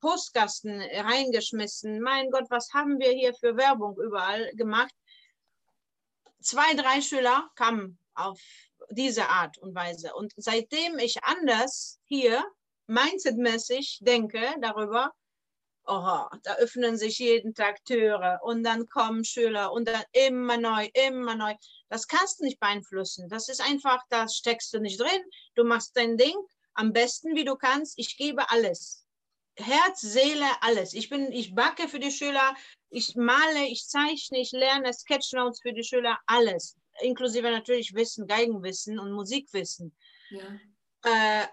Postkasten 0.00 0.80
reingeschmissen. 0.80 2.00
Mein 2.00 2.30
Gott, 2.30 2.46
was 2.50 2.72
haben 2.74 2.98
wir 2.98 3.10
hier 3.10 3.34
für 3.34 3.56
Werbung 3.56 3.96
überall 3.98 4.50
gemacht? 4.54 4.92
Zwei, 6.40 6.74
drei 6.74 7.00
Schüler 7.00 7.48
kamen 7.54 7.98
auf 8.14 8.40
diese 8.90 9.28
Art 9.28 9.58
und 9.58 9.74
Weise. 9.74 10.14
Und 10.14 10.32
seitdem 10.36 10.98
ich 10.98 11.22
anders 11.22 11.98
hier 12.04 12.44
mindsetmäßig 12.86 13.98
denke 14.02 14.54
darüber, 14.60 15.12
oh, 15.86 16.26
da 16.42 16.56
öffnen 16.58 16.96
sich 16.96 17.18
jeden 17.18 17.54
Tag 17.54 17.84
Türe 17.84 18.38
und 18.42 18.62
dann 18.64 18.88
kommen 18.88 19.24
Schüler 19.24 19.72
und 19.72 19.88
dann 19.88 20.02
immer 20.12 20.56
neu, 20.56 20.88
immer 20.94 21.34
neu. 21.34 21.54
Das 21.88 22.08
kannst 22.08 22.40
du 22.40 22.44
nicht 22.44 22.60
beeinflussen. 22.60 23.28
Das 23.28 23.48
ist 23.48 23.60
einfach, 23.60 24.02
da 24.10 24.28
steckst 24.28 24.72
du 24.74 24.80
nicht 24.80 25.00
drin. 25.00 25.22
Du 25.54 25.64
machst 25.64 25.96
dein 25.96 26.16
Ding 26.16 26.34
am 26.74 26.92
besten, 26.92 27.34
wie 27.36 27.44
du 27.44 27.56
kannst. 27.56 27.98
Ich 27.98 28.16
gebe 28.16 28.50
alles. 28.50 29.04
Herz, 29.58 30.00
Seele, 30.00 30.46
alles. 30.60 30.92
Ich 30.92 31.08
bin, 31.08 31.32
ich 31.32 31.54
backe 31.54 31.88
für 31.88 31.98
die 31.98 32.10
Schüler, 32.10 32.54
ich 32.90 33.14
male, 33.14 33.66
ich 33.68 33.86
zeichne, 33.86 34.38
ich 34.38 34.52
lerne 34.52 34.92
Sketchnotes 34.92 35.60
für 35.62 35.72
die 35.72 35.84
Schüler, 35.84 36.18
alles. 36.26 36.76
Inklusive 37.00 37.50
natürlich 37.50 37.94
Wissen, 37.94 38.26
Geigenwissen 38.26 38.98
und 38.98 39.12
Musikwissen. 39.12 39.96
Ja. 40.30 40.60
Äh, 41.04 41.46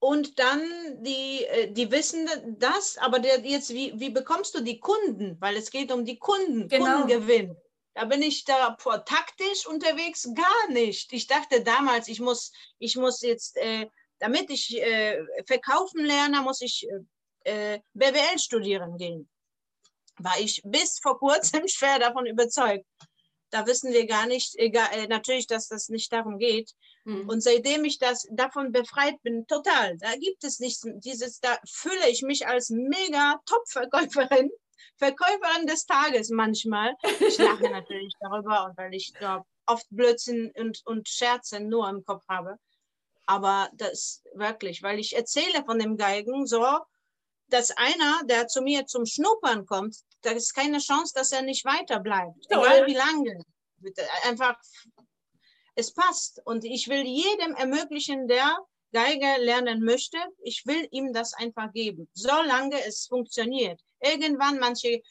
und 0.00 0.38
dann 0.38 0.62
die, 1.02 1.44
äh, 1.44 1.72
die 1.72 1.90
wissen 1.90 2.28
das, 2.58 2.98
aber 2.98 3.18
der, 3.18 3.40
jetzt, 3.40 3.70
wie, 3.70 3.98
wie 3.98 4.10
bekommst 4.10 4.54
du 4.54 4.60
die 4.60 4.78
Kunden? 4.78 5.36
Weil 5.40 5.56
es 5.56 5.70
geht 5.70 5.90
um 5.90 6.04
die 6.04 6.18
Kunden, 6.18 6.68
genau. 6.68 7.00
Kundengewinn. 7.00 7.56
Da 7.94 8.04
bin 8.04 8.22
ich 8.22 8.44
da 8.44 8.76
taktisch 9.04 9.66
unterwegs, 9.66 10.28
gar 10.34 10.70
nicht. 10.70 11.12
Ich 11.12 11.26
dachte 11.26 11.64
damals, 11.64 12.06
ich 12.06 12.20
muss, 12.20 12.52
ich 12.78 12.94
muss 12.96 13.22
jetzt, 13.22 13.56
äh, 13.56 13.88
damit 14.20 14.50
ich 14.50 14.80
äh, 14.80 15.20
verkaufen 15.46 16.04
lerne, 16.04 16.42
muss 16.42 16.60
ich 16.60 16.86
äh, 17.44 17.74
äh 17.74 17.80
BWL 17.94 18.38
studieren 18.38 18.96
gehen. 18.98 19.28
War 20.18 20.38
ich 20.38 20.62
bis 20.64 21.00
vor 21.00 21.18
kurzem 21.18 21.66
schwer 21.68 21.98
davon 21.98 22.26
überzeugt. 22.26 22.86
Da 23.50 23.66
wissen 23.66 23.92
wir 23.92 24.06
gar 24.06 24.26
nicht, 24.26 24.56
egal, 24.56 24.88
äh, 24.92 25.06
natürlich, 25.06 25.46
dass 25.46 25.68
das 25.68 25.88
nicht 25.88 26.12
darum 26.12 26.38
geht. 26.38 26.72
Mhm. 27.04 27.28
Und 27.28 27.42
seitdem 27.42 27.84
ich 27.84 27.98
das 27.98 28.26
davon 28.30 28.72
befreit 28.72 29.20
bin, 29.22 29.46
total, 29.46 29.96
da 29.98 30.14
gibt 30.16 30.44
es 30.44 30.60
nichts, 30.60 30.82
dieses, 30.96 31.40
da 31.40 31.58
fühle 31.66 32.08
ich 32.10 32.22
mich 32.22 32.46
als 32.46 32.70
mega 32.70 33.40
Top-Verkäuferin 33.46 34.50
Verkäuferin 34.96 35.66
des 35.66 35.86
Tages 35.86 36.28
manchmal. 36.30 36.94
Ich 37.20 37.38
lache 37.38 37.70
natürlich 37.70 38.12
darüber 38.20 38.66
und 38.66 38.76
weil 38.76 38.94
ich 38.94 39.14
glaub, 39.14 39.46
oft 39.66 39.86
Blödsinn 39.90 40.52
und, 40.56 40.82
und 40.86 41.08
Scherze 41.08 41.60
nur 41.60 41.88
im 41.88 42.04
Kopf 42.04 42.24
habe. 42.28 42.56
Aber 43.26 43.68
das 43.74 44.22
wirklich, 44.34 44.82
weil 44.82 44.98
ich 44.98 45.14
erzähle 45.14 45.64
von 45.64 45.78
dem 45.78 45.96
Geigen 45.96 46.46
so, 46.46 46.64
dass 47.48 47.70
einer, 47.70 48.22
der 48.24 48.46
zu 48.48 48.62
mir 48.62 48.86
zum 48.86 49.06
Schnuppern 49.06 49.66
kommt, 49.66 49.96
da 50.28 50.34
ist 50.34 50.54
keine 50.54 50.78
Chance, 50.78 51.12
dass 51.14 51.32
er 51.32 51.42
nicht 51.42 51.64
weiter 51.64 52.00
bleibt. 52.00 52.36
Egal 52.48 52.86
wie 52.86 52.94
lange. 52.94 53.44
Einfach, 54.24 54.56
es 55.74 55.92
passt. 55.92 56.42
Und 56.44 56.64
ich 56.64 56.88
will 56.88 57.04
jedem 57.04 57.54
ermöglichen, 57.54 58.28
der 58.28 58.58
Geige 58.92 59.42
lernen 59.42 59.82
möchte, 59.84 60.18
ich 60.42 60.66
will 60.66 60.86
ihm 60.90 61.12
das 61.12 61.34
einfach 61.34 61.72
geben, 61.72 62.08
solange 62.14 62.82
es 62.86 63.06
funktioniert. 63.06 63.80
Irgendwann 64.00 64.58
manche, 64.58 65.02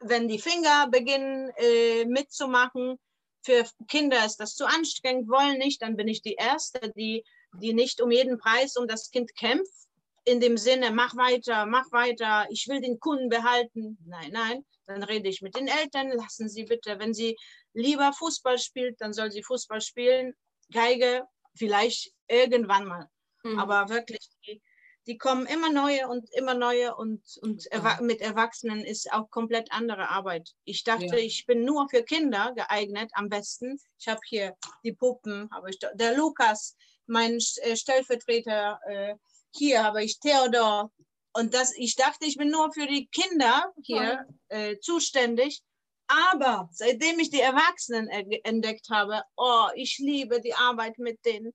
wenn 0.00 0.26
die 0.26 0.38
Finger 0.38 0.88
beginnen 0.90 1.50
äh, 1.56 2.04
mitzumachen, 2.06 2.98
für 3.42 3.66
Kinder 3.88 4.24
ist 4.24 4.36
das 4.36 4.54
zu 4.54 4.66
anstrengend, 4.66 5.28
wollen 5.28 5.58
nicht, 5.58 5.82
dann 5.82 5.96
bin 5.96 6.08
ich 6.08 6.22
die 6.22 6.34
Erste, 6.34 6.92
die, 6.96 7.24
die 7.54 7.72
nicht 7.72 8.00
um 8.00 8.10
jeden 8.10 8.38
Preis 8.38 8.76
um 8.76 8.86
das 8.86 9.10
Kind 9.10 9.34
kämpft, 9.34 9.88
in 10.24 10.40
dem 10.40 10.56
Sinne, 10.56 10.90
mach 10.90 11.16
weiter, 11.16 11.66
mach 11.66 11.90
weiter, 11.92 12.46
ich 12.50 12.68
will 12.68 12.80
den 12.80 13.00
Kunden 13.00 13.28
behalten. 13.28 13.98
Nein, 14.06 14.30
nein, 14.32 14.64
dann 14.86 15.02
rede 15.02 15.28
ich 15.28 15.40
mit 15.40 15.56
den 15.56 15.68
Eltern, 15.68 16.10
lassen 16.10 16.48
Sie 16.48 16.64
bitte, 16.64 16.98
wenn 16.98 17.14
sie 17.14 17.36
lieber 17.72 18.12
Fußball 18.12 18.58
spielt, 18.58 19.00
dann 19.00 19.12
soll 19.12 19.30
sie 19.30 19.42
Fußball 19.42 19.80
spielen, 19.80 20.34
Geige 20.72 21.24
vielleicht 21.56 22.12
irgendwann 22.28 22.86
mal. 22.86 23.08
Mhm. 23.42 23.58
Aber 23.58 23.88
wirklich, 23.88 24.20
die, 24.46 24.62
die, 25.06 25.18
kommen 25.18 25.46
immer 25.46 25.72
neue 25.72 26.08
und 26.08 26.28
immer 26.34 26.54
neue 26.54 26.94
und, 26.94 27.22
und 27.42 27.66
ja. 27.72 27.98
mit 28.00 28.20
Erwachsenen 28.20 28.84
ist 28.84 29.12
auch 29.12 29.30
komplett 29.30 29.72
andere 29.72 30.08
Arbeit. 30.08 30.50
Ich 30.64 30.84
dachte, 30.84 31.06
ja. 31.06 31.14
ich 31.16 31.46
bin 31.46 31.64
nur 31.64 31.88
für 31.88 32.02
Kinder 32.02 32.52
geeignet 32.54 33.10
am 33.14 33.28
besten. 33.28 33.80
Ich 33.98 34.08
habe 34.08 34.20
hier 34.26 34.56
die 34.84 34.92
Puppen, 34.92 35.48
habe 35.52 35.70
ich 35.70 35.78
der 35.78 36.16
Lukas, 36.16 36.76
mein 37.06 37.38
äh, 37.62 37.76
Stellvertreter, 37.76 38.78
äh, 38.86 39.14
hier 39.54 39.82
habe 39.84 40.04
ich 40.04 40.20
Theodor. 40.20 40.90
Und 41.32 41.54
das, 41.54 41.72
ich 41.76 41.94
dachte, 41.94 42.26
ich 42.26 42.36
bin 42.36 42.50
nur 42.50 42.72
für 42.72 42.86
die 42.86 43.06
Kinder 43.06 43.72
hier 43.82 44.26
äh, 44.48 44.78
zuständig. 44.80 45.62
Aber 46.08 46.68
seitdem 46.72 47.20
ich 47.20 47.30
die 47.30 47.40
Erwachsenen 47.40 48.08
entdeckt 48.08 48.88
habe, 48.90 49.22
oh, 49.36 49.68
ich 49.76 49.98
liebe 49.98 50.40
die 50.40 50.54
Arbeit 50.54 50.98
mit 50.98 51.24
den 51.24 51.54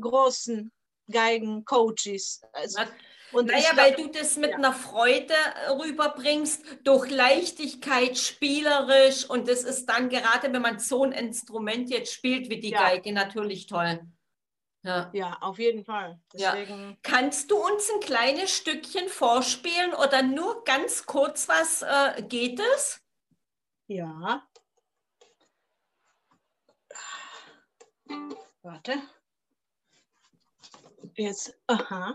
großen 0.00 0.72
Geigen-Coaches. 1.10 2.40
Also, 2.52 2.80
und 3.32 3.46
naja, 3.46 3.70
weil 3.74 3.94
du 3.94 4.08
das 4.08 4.36
mit 4.36 4.50
ja. 4.50 4.56
einer 4.56 4.72
Freude 4.72 5.34
rüberbringst, 5.78 6.64
durch 6.82 7.10
Leichtigkeit, 7.10 8.16
spielerisch. 8.16 9.28
Und 9.28 9.48
das 9.48 9.64
ist 9.64 9.86
dann 9.86 10.08
gerade, 10.08 10.52
wenn 10.52 10.62
man 10.62 10.78
so 10.78 11.04
ein 11.04 11.12
Instrument 11.12 11.90
jetzt 11.90 12.12
spielt 12.12 12.48
wie 12.48 12.58
die 12.58 12.70
ja. 12.70 12.80
Geige, 12.80 13.12
natürlich 13.12 13.66
toll. 13.66 14.00
Ja. 14.82 15.10
ja, 15.12 15.36
auf 15.40 15.58
jeden 15.58 15.84
Fall. 15.84 16.18
Deswegen... 16.32 16.90
Ja. 16.90 16.96
Kannst 17.02 17.50
du 17.50 17.56
uns 17.56 17.90
ein 17.90 18.00
kleines 18.00 18.56
Stückchen 18.56 19.08
vorspielen 19.08 19.92
oder 19.92 20.22
nur 20.22 20.64
ganz 20.64 21.04
kurz 21.04 21.48
was 21.48 21.82
äh, 21.82 22.22
geht 22.22 22.60
es? 22.60 23.02
Ja. 23.88 24.46
Warte. 28.62 29.02
Jetzt, 31.14 31.54
aha. 31.66 32.14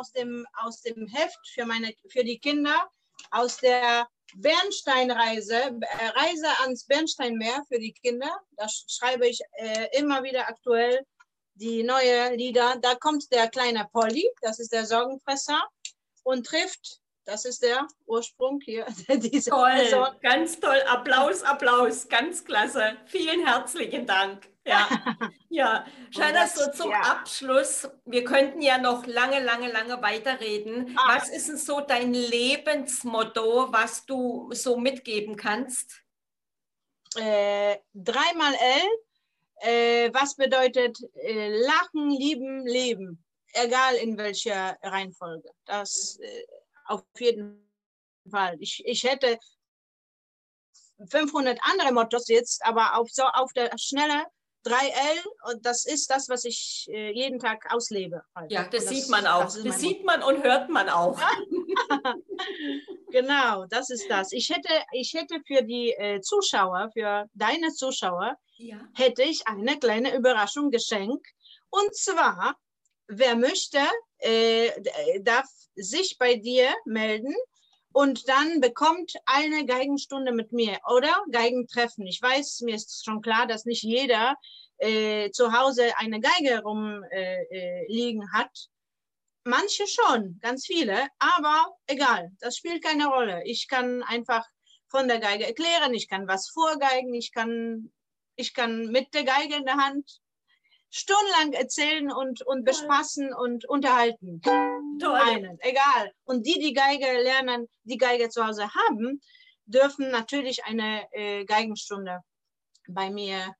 Aus 0.00 0.82
dem 0.82 1.06
Heft 1.06 1.38
für, 1.54 1.66
meine, 1.66 1.92
für 2.08 2.24
die 2.24 2.38
Kinder 2.38 2.90
aus 3.30 3.58
der 3.58 4.08
Bernsteinreise, 4.34 5.54
äh, 5.54 6.06
Reise 6.14 6.48
ans 6.62 6.86
Bernsteinmeer 6.86 7.64
für 7.68 7.78
die 7.78 7.92
Kinder. 7.92 8.30
Da 8.56 8.66
schreibe 8.68 9.28
ich 9.28 9.40
äh, 9.52 9.98
immer 9.98 10.22
wieder 10.22 10.48
aktuell 10.48 11.04
die 11.54 11.82
neuen 11.82 12.38
Lieder. 12.38 12.76
Da 12.80 12.94
kommt 12.94 13.30
der 13.32 13.48
kleine 13.48 13.88
Polly, 13.92 14.28
das 14.40 14.58
ist 14.58 14.72
der 14.72 14.86
Sorgenfresser, 14.86 15.62
und 16.22 16.46
trifft, 16.46 17.00
das 17.24 17.44
ist 17.44 17.62
der 17.62 17.86
Ursprung 18.06 18.60
hier. 18.60 18.86
Diese 19.08 19.50
toll, 19.50 19.70
Person. 19.72 20.08
ganz 20.22 20.58
toll. 20.58 20.80
Applaus, 20.88 21.42
Applaus, 21.42 22.08
ganz 22.08 22.44
klasse. 22.44 22.96
Vielen 23.06 23.46
herzlichen 23.46 24.06
Dank. 24.06 24.48
Ja, 24.64 24.88
ja. 25.48 25.86
Scheiner, 26.10 26.46
so 26.46 26.70
zum 26.70 26.90
ja. 26.90 27.00
Abschluss, 27.00 27.88
wir 28.04 28.24
könnten 28.24 28.60
ja 28.60 28.78
noch 28.78 29.06
lange, 29.06 29.42
lange, 29.42 29.70
lange 29.70 30.00
weiterreden. 30.02 30.96
Ah. 30.98 31.16
Was 31.16 31.28
ist 31.28 31.48
denn 31.48 31.56
so 31.56 31.80
dein 31.80 32.12
Lebensmotto, 32.12 33.72
was 33.72 34.04
du 34.06 34.50
so 34.52 34.76
mitgeben 34.76 35.36
kannst? 35.36 36.02
Äh, 37.16 37.78
dreimal 37.92 38.54
L 38.54 38.88
äh, 39.60 40.10
was 40.12 40.36
bedeutet 40.36 40.98
äh, 41.14 41.48
Lachen, 41.48 42.10
Lieben, 42.10 42.66
Leben, 42.66 43.22
egal 43.52 43.96
in 43.96 44.16
welcher 44.16 44.76
Reihenfolge. 44.82 45.50
Das 45.66 46.18
äh, 46.20 46.44
auf 46.90 47.02
jeden 47.18 47.70
Fall. 48.30 48.56
Ich, 48.60 48.82
ich 48.84 49.04
hätte 49.04 49.38
500 51.08 51.58
andere 51.62 51.92
Mottos 51.92 52.28
jetzt, 52.28 52.64
aber 52.64 52.96
auf, 52.96 53.08
so, 53.10 53.22
auf 53.24 53.52
der 53.52 53.70
Schnelle 53.78 54.24
3L 54.66 55.50
und 55.50 55.64
das 55.64 55.86
ist 55.86 56.10
das, 56.10 56.28
was 56.28 56.44
ich 56.44 56.86
äh, 56.90 57.12
jeden 57.12 57.38
Tag 57.38 57.72
auslebe. 57.72 58.22
Halt. 58.34 58.52
Ja, 58.52 58.64
das, 58.64 58.84
das, 58.84 58.94
sieht 58.94 59.08
man 59.08 59.26
auch. 59.26 59.44
Das, 59.44 59.62
das 59.62 59.80
sieht 59.80 60.04
man 60.04 60.22
und 60.22 60.42
hört 60.44 60.68
man 60.68 60.90
auch. 60.90 61.18
genau, 63.10 63.64
das 63.66 63.88
ist 63.88 64.10
das. 64.10 64.32
Ich 64.32 64.50
hätte, 64.50 64.68
ich 64.92 65.14
hätte 65.14 65.40
für 65.46 65.62
die 65.62 65.92
äh, 65.92 66.20
Zuschauer, 66.20 66.90
für 66.92 67.24
deine 67.32 67.72
Zuschauer, 67.72 68.36
ja. 68.58 68.78
hätte 68.94 69.22
ich 69.22 69.46
eine 69.46 69.78
kleine 69.78 70.14
Überraschung 70.14 70.70
geschenkt. 70.70 71.26
Und 71.70 71.96
zwar, 71.96 72.54
wer 73.06 73.36
möchte, 73.36 73.78
äh, 74.20 74.70
darf 75.22 75.48
sich 75.74 76.16
bei 76.18 76.36
dir 76.36 76.74
melden 76.84 77.34
und 77.92 78.28
dann 78.28 78.60
bekommt 78.60 79.12
eine 79.26 79.66
Geigenstunde 79.66 80.32
mit 80.32 80.52
mir 80.52 80.78
oder 80.88 81.24
Geigentreffen. 81.30 82.06
Ich 82.06 82.20
weiß, 82.22 82.60
mir 82.60 82.76
ist 82.76 83.04
schon 83.04 83.22
klar, 83.22 83.46
dass 83.46 83.64
nicht 83.64 83.82
jeder 83.82 84.36
äh, 84.78 85.30
zu 85.30 85.52
Hause 85.52 85.96
eine 85.96 86.20
Geige 86.20 86.62
rumliegen 86.62 87.10
äh, 87.10 88.24
äh 88.24 88.28
hat. 88.32 88.68
Manche 89.44 89.86
schon, 89.86 90.38
ganz 90.40 90.66
viele, 90.66 91.08
aber 91.18 91.74
egal, 91.86 92.30
das 92.40 92.56
spielt 92.56 92.84
keine 92.84 93.06
Rolle. 93.06 93.42
Ich 93.44 93.68
kann 93.68 94.02
einfach 94.02 94.46
von 94.88 95.08
der 95.08 95.18
Geige 95.18 95.46
erklären, 95.46 95.94
ich 95.94 96.08
kann 96.08 96.28
was 96.28 96.50
vorgeigen, 96.50 97.14
ich 97.14 97.32
kann 97.32 97.90
ich 98.36 98.54
kann 98.54 98.86
mit 98.86 99.12
der 99.14 99.24
Geige 99.24 99.56
in 99.56 99.66
der 99.66 99.76
Hand 99.76 100.20
stundenlang 100.90 101.52
erzählen 101.52 102.12
und, 102.12 102.42
und 102.46 102.64
bespaßen 102.64 103.32
und 103.32 103.64
unterhalten. 103.64 104.40
Toll. 105.00 105.14
Einen, 105.14 105.58
egal. 105.60 106.12
Und 106.24 106.46
die, 106.46 106.58
die 106.58 106.72
Geige 106.72 107.06
lernen, 107.22 107.68
die 107.84 107.96
Geige 107.96 108.28
zu 108.28 108.44
Hause 108.46 108.68
haben, 108.74 109.20
dürfen 109.66 110.10
natürlich 110.10 110.64
eine 110.64 111.06
äh, 111.12 111.44
Geigenstunde 111.44 112.20
bei 112.88 113.10
mir 113.10 113.54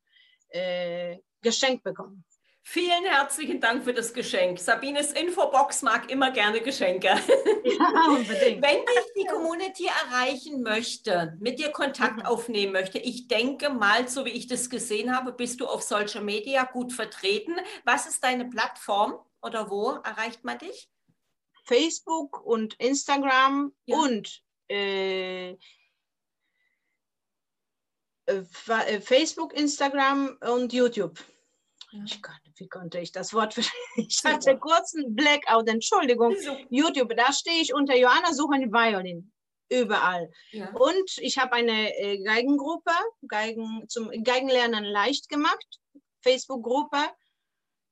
äh, 0.49 1.19
geschenkt 1.41 1.85
bekommen. 1.85 2.25
Vielen 2.73 3.05
herzlichen 3.05 3.61
Dank 3.61 3.83
für 3.83 3.93
das 3.93 4.15
Geschenk. 4.15 4.61
Sabines 4.61 5.11
Infobox 5.11 5.83
mag 5.83 6.09
immer 6.09 6.31
gerne 6.31 6.61
Geschenke. 6.61 7.09
Ja, 7.09 8.07
unbedingt. 8.09 8.63
Wenn 8.63 8.87
dich 8.87 9.13
die 9.17 9.27
Community 9.27 9.87
erreichen 9.87 10.63
möchte, 10.63 11.37
mit 11.41 11.59
dir 11.59 11.73
Kontakt 11.73 12.19
mhm. 12.19 12.27
aufnehmen 12.27 12.73
möchte, 12.73 13.01
ich 13.01 13.27
denke 13.27 13.71
mal, 13.71 14.07
so 14.07 14.25
wie 14.25 14.31
ich 14.31 14.47
das 14.47 14.71
gesehen 14.71 15.17
habe, 15.17 15.33
bist 15.33 15.61
du 15.61 15.67
auf 15.67 15.83
Social 15.83 16.23
Media 16.23 16.63
gut 16.63 16.93
vertreten. 16.93 17.57
Was 17.85 18.07
ist 18.07 18.23
deine 18.23 18.45
Plattform 18.45 19.15
oder 19.43 19.69
wo 19.69 19.91
erreicht 20.05 20.45
man 20.45 20.59
dich? 20.59 20.89
Facebook 21.65 22.41
und 22.47 22.75
Instagram 22.75 23.73
ja. 23.87 23.99
und 23.99 24.43
äh, 24.69 25.51
äh, 25.51 25.57
äh 28.27 29.01
Facebook, 29.01 29.55
Instagram 29.55 30.39
und 30.41 30.73
YouTube. 30.73 31.19
Ich 32.05 32.23
kann, 32.23 32.40
wie 32.61 32.69
konnte 32.69 33.01
ich 33.01 33.11
das 33.11 33.33
Wort 33.33 33.57
Ich 33.97 34.23
hatte 34.25 34.57
kurz 34.59 34.95
einen 34.95 35.17
Blackout, 35.17 35.69
Entschuldigung. 35.69 36.37
YouTube, 36.69 37.17
da 37.17 37.33
stehe 37.33 37.61
ich 37.61 37.75
unter 37.75 37.97
Johanna 37.97 38.33
Suchen 38.33 38.73
Violin. 38.73 39.33
Überall. 39.73 40.31
Ja. 40.51 40.71
Und 40.75 41.19
ich 41.19 41.39
habe 41.39 41.53
eine 41.53 41.97
äh, 41.97 42.23
Geigengruppe, 42.23 42.93
Geigen, 43.27 43.89
zum 43.89 44.11
Geigenlernen 44.25 44.85
leicht 44.85 45.29
gemacht, 45.29 45.81
Facebook-Gruppe. 46.23 46.99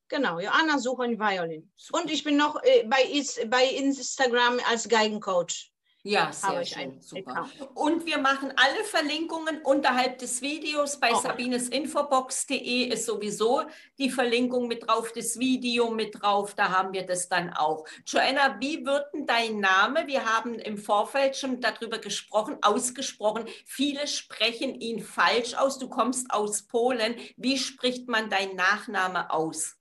Genau, 0.08 0.40
Johanna 0.40 0.78
Suchen 0.78 1.18
Violin. 1.18 1.72
Und 1.92 2.10
ich 2.10 2.24
bin 2.24 2.36
noch 2.36 2.60
äh, 2.62 2.84
bei, 2.84 3.22
bei 3.46 3.64
Instagram 3.64 4.58
als 4.68 4.88
Geigencoach. 4.88 5.72
Ja, 6.04 6.32
sehr 6.32 6.64
schön. 6.64 7.00
Super. 7.00 7.50
Und 7.74 8.06
wir 8.06 8.18
machen 8.18 8.52
alle 8.54 8.84
Verlinkungen 8.84 9.60
unterhalb 9.62 10.18
des 10.18 10.40
Videos. 10.40 11.00
Bei 11.00 11.12
oh. 11.12 11.18
sabinesinfobox.de 11.18 12.84
ist 12.84 13.04
sowieso 13.04 13.62
die 13.98 14.08
Verlinkung 14.08 14.68
mit 14.68 14.86
drauf, 14.86 15.12
das 15.12 15.38
Video 15.40 15.90
mit 15.90 16.22
drauf. 16.22 16.54
Da 16.54 16.70
haben 16.70 16.92
wir 16.92 17.04
das 17.04 17.28
dann 17.28 17.52
auch. 17.52 17.84
Joanna, 18.06 18.60
wie 18.60 18.86
wird 18.86 19.12
denn 19.12 19.26
dein 19.26 19.58
Name? 19.58 20.06
Wir 20.06 20.24
haben 20.24 20.54
im 20.54 20.78
Vorfeld 20.78 21.36
schon 21.36 21.60
darüber 21.60 21.98
gesprochen, 21.98 22.58
ausgesprochen. 22.62 23.46
Viele 23.66 24.06
sprechen 24.06 24.80
ihn 24.80 25.00
falsch 25.00 25.54
aus. 25.54 25.78
Du 25.78 25.88
kommst 25.88 26.32
aus 26.32 26.62
Polen. 26.62 27.16
Wie 27.36 27.58
spricht 27.58 28.08
man 28.08 28.30
dein 28.30 28.54
Nachname 28.54 29.32
aus? 29.32 29.76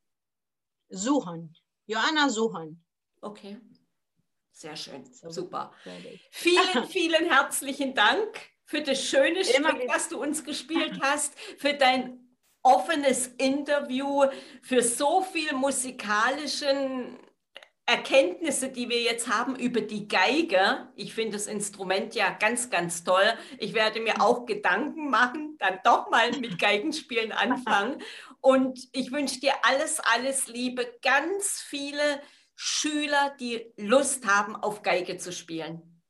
Suchen. 0.90 1.56
Joanna 1.86 2.30
Suchen. 2.30 2.84
Okay. 3.22 3.58
Sehr 4.58 4.76
schön, 4.76 5.04
super. 5.12 5.72
Vielen, 6.32 6.88
vielen 6.90 7.30
herzlichen 7.30 7.94
Dank 7.94 8.40
für 8.66 8.82
das 8.82 9.04
schöne 9.04 9.46
Stück, 9.46 9.84
was 9.88 10.10
du 10.10 10.20
uns 10.20 10.44
gespielt 10.44 11.00
hast, 11.00 11.40
für 11.60 11.76
dein 11.76 12.36
offenes 12.64 13.28
Interview, 13.38 14.26
für 14.64 14.82
so 14.82 15.22
viel 15.22 15.54
musikalischen 15.54 17.20
Erkenntnisse, 17.86 18.70
die 18.70 18.90
wir 18.90 19.00
jetzt 19.00 19.28
haben 19.28 19.56
über 19.56 19.82
die 19.82 20.08
Geige. 20.08 20.92
Ich 20.96 21.14
finde 21.14 21.38
das 21.38 21.46
Instrument 21.46 22.16
ja 22.16 22.32
ganz, 22.32 22.72
ganz 22.72 23.04
toll. 23.04 23.32
Ich 23.60 23.76
werde 23.76 24.00
mir 24.00 24.24
auch 24.24 24.48
Gedanken 24.48 25.12
machen, 25.12 25.56
dann 25.60 25.78
doch 25.84 26.10
mal 26.10 26.32
mit 26.32 26.58
Geigenspielen 26.60 27.32
anfangen. 27.32 28.02
Und 28.42 28.90
ich 28.92 29.12
wünsche 29.12 29.40
dir 29.40 29.54
alles, 29.62 30.00
alles 30.00 30.48
Liebe, 30.48 30.98
ganz 31.04 31.62
viele 31.62 32.22
Schüler, 32.60 33.36
die 33.40 33.72
Lust 33.78 34.26
haben, 34.26 34.56
auf 34.56 34.82
Geige 34.82 35.18
zu 35.18 35.32
spielen. 35.32 36.04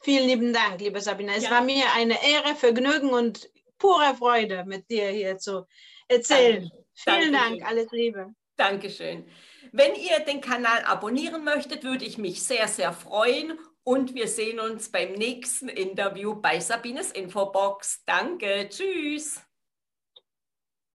Vielen 0.00 0.28
lieben 0.28 0.52
Dank, 0.52 0.80
liebe 0.80 1.00
Sabine. 1.00 1.34
Es 1.34 1.44
ja. 1.44 1.50
war 1.50 1.60
mir 1.60 1.84
eine 1.94 2.14
Ehre, 2.24 2.54
Vergnügen 2.54 3.10
und 3.10 3.50
pure 3.78 4.14
Freude, 4.14 4.64
mit 4.64 4.88
dir 4.88 5.08
hier 5.08 5.36
zu 5.38 5.66
erzählen. 6.08 6.62
Danke. 6.62 6.84
Vielen 6.94 7.32
Dankeschön. 7.32 7.58
Dank, 7.58 7.68
alles 7.68 7.90
Liebe. 7.90 8.34
Dankeschön. 8.56 9.26
Wenn 9.72 9.94
ihr 9.96 10.20
den 10.20 10.40
Kanal 10.40 10.84
abonnieren 10.84 11.42
möchtet, 11.42 11.82
würde 11.82 12.04
ich 12.04 12.16
mich 12.16 12.42
sehr, 12.44 12.68
sehr 12.68 12.92
freuen. 12.92 13.58
Und 13.82 14.14
wir 14.14 14.28
sehen 14.28 14.60
uns 14.60 14.90
beim 14.92 15.12
nächsten 15.14 15.68
Interview 15.68 16.40
bei 16.40 16.60
Sabines 16.60 17.10
Infobox. 17.10 18.04
Danke, 18.06 18.68
tschüss. 18.68 19.42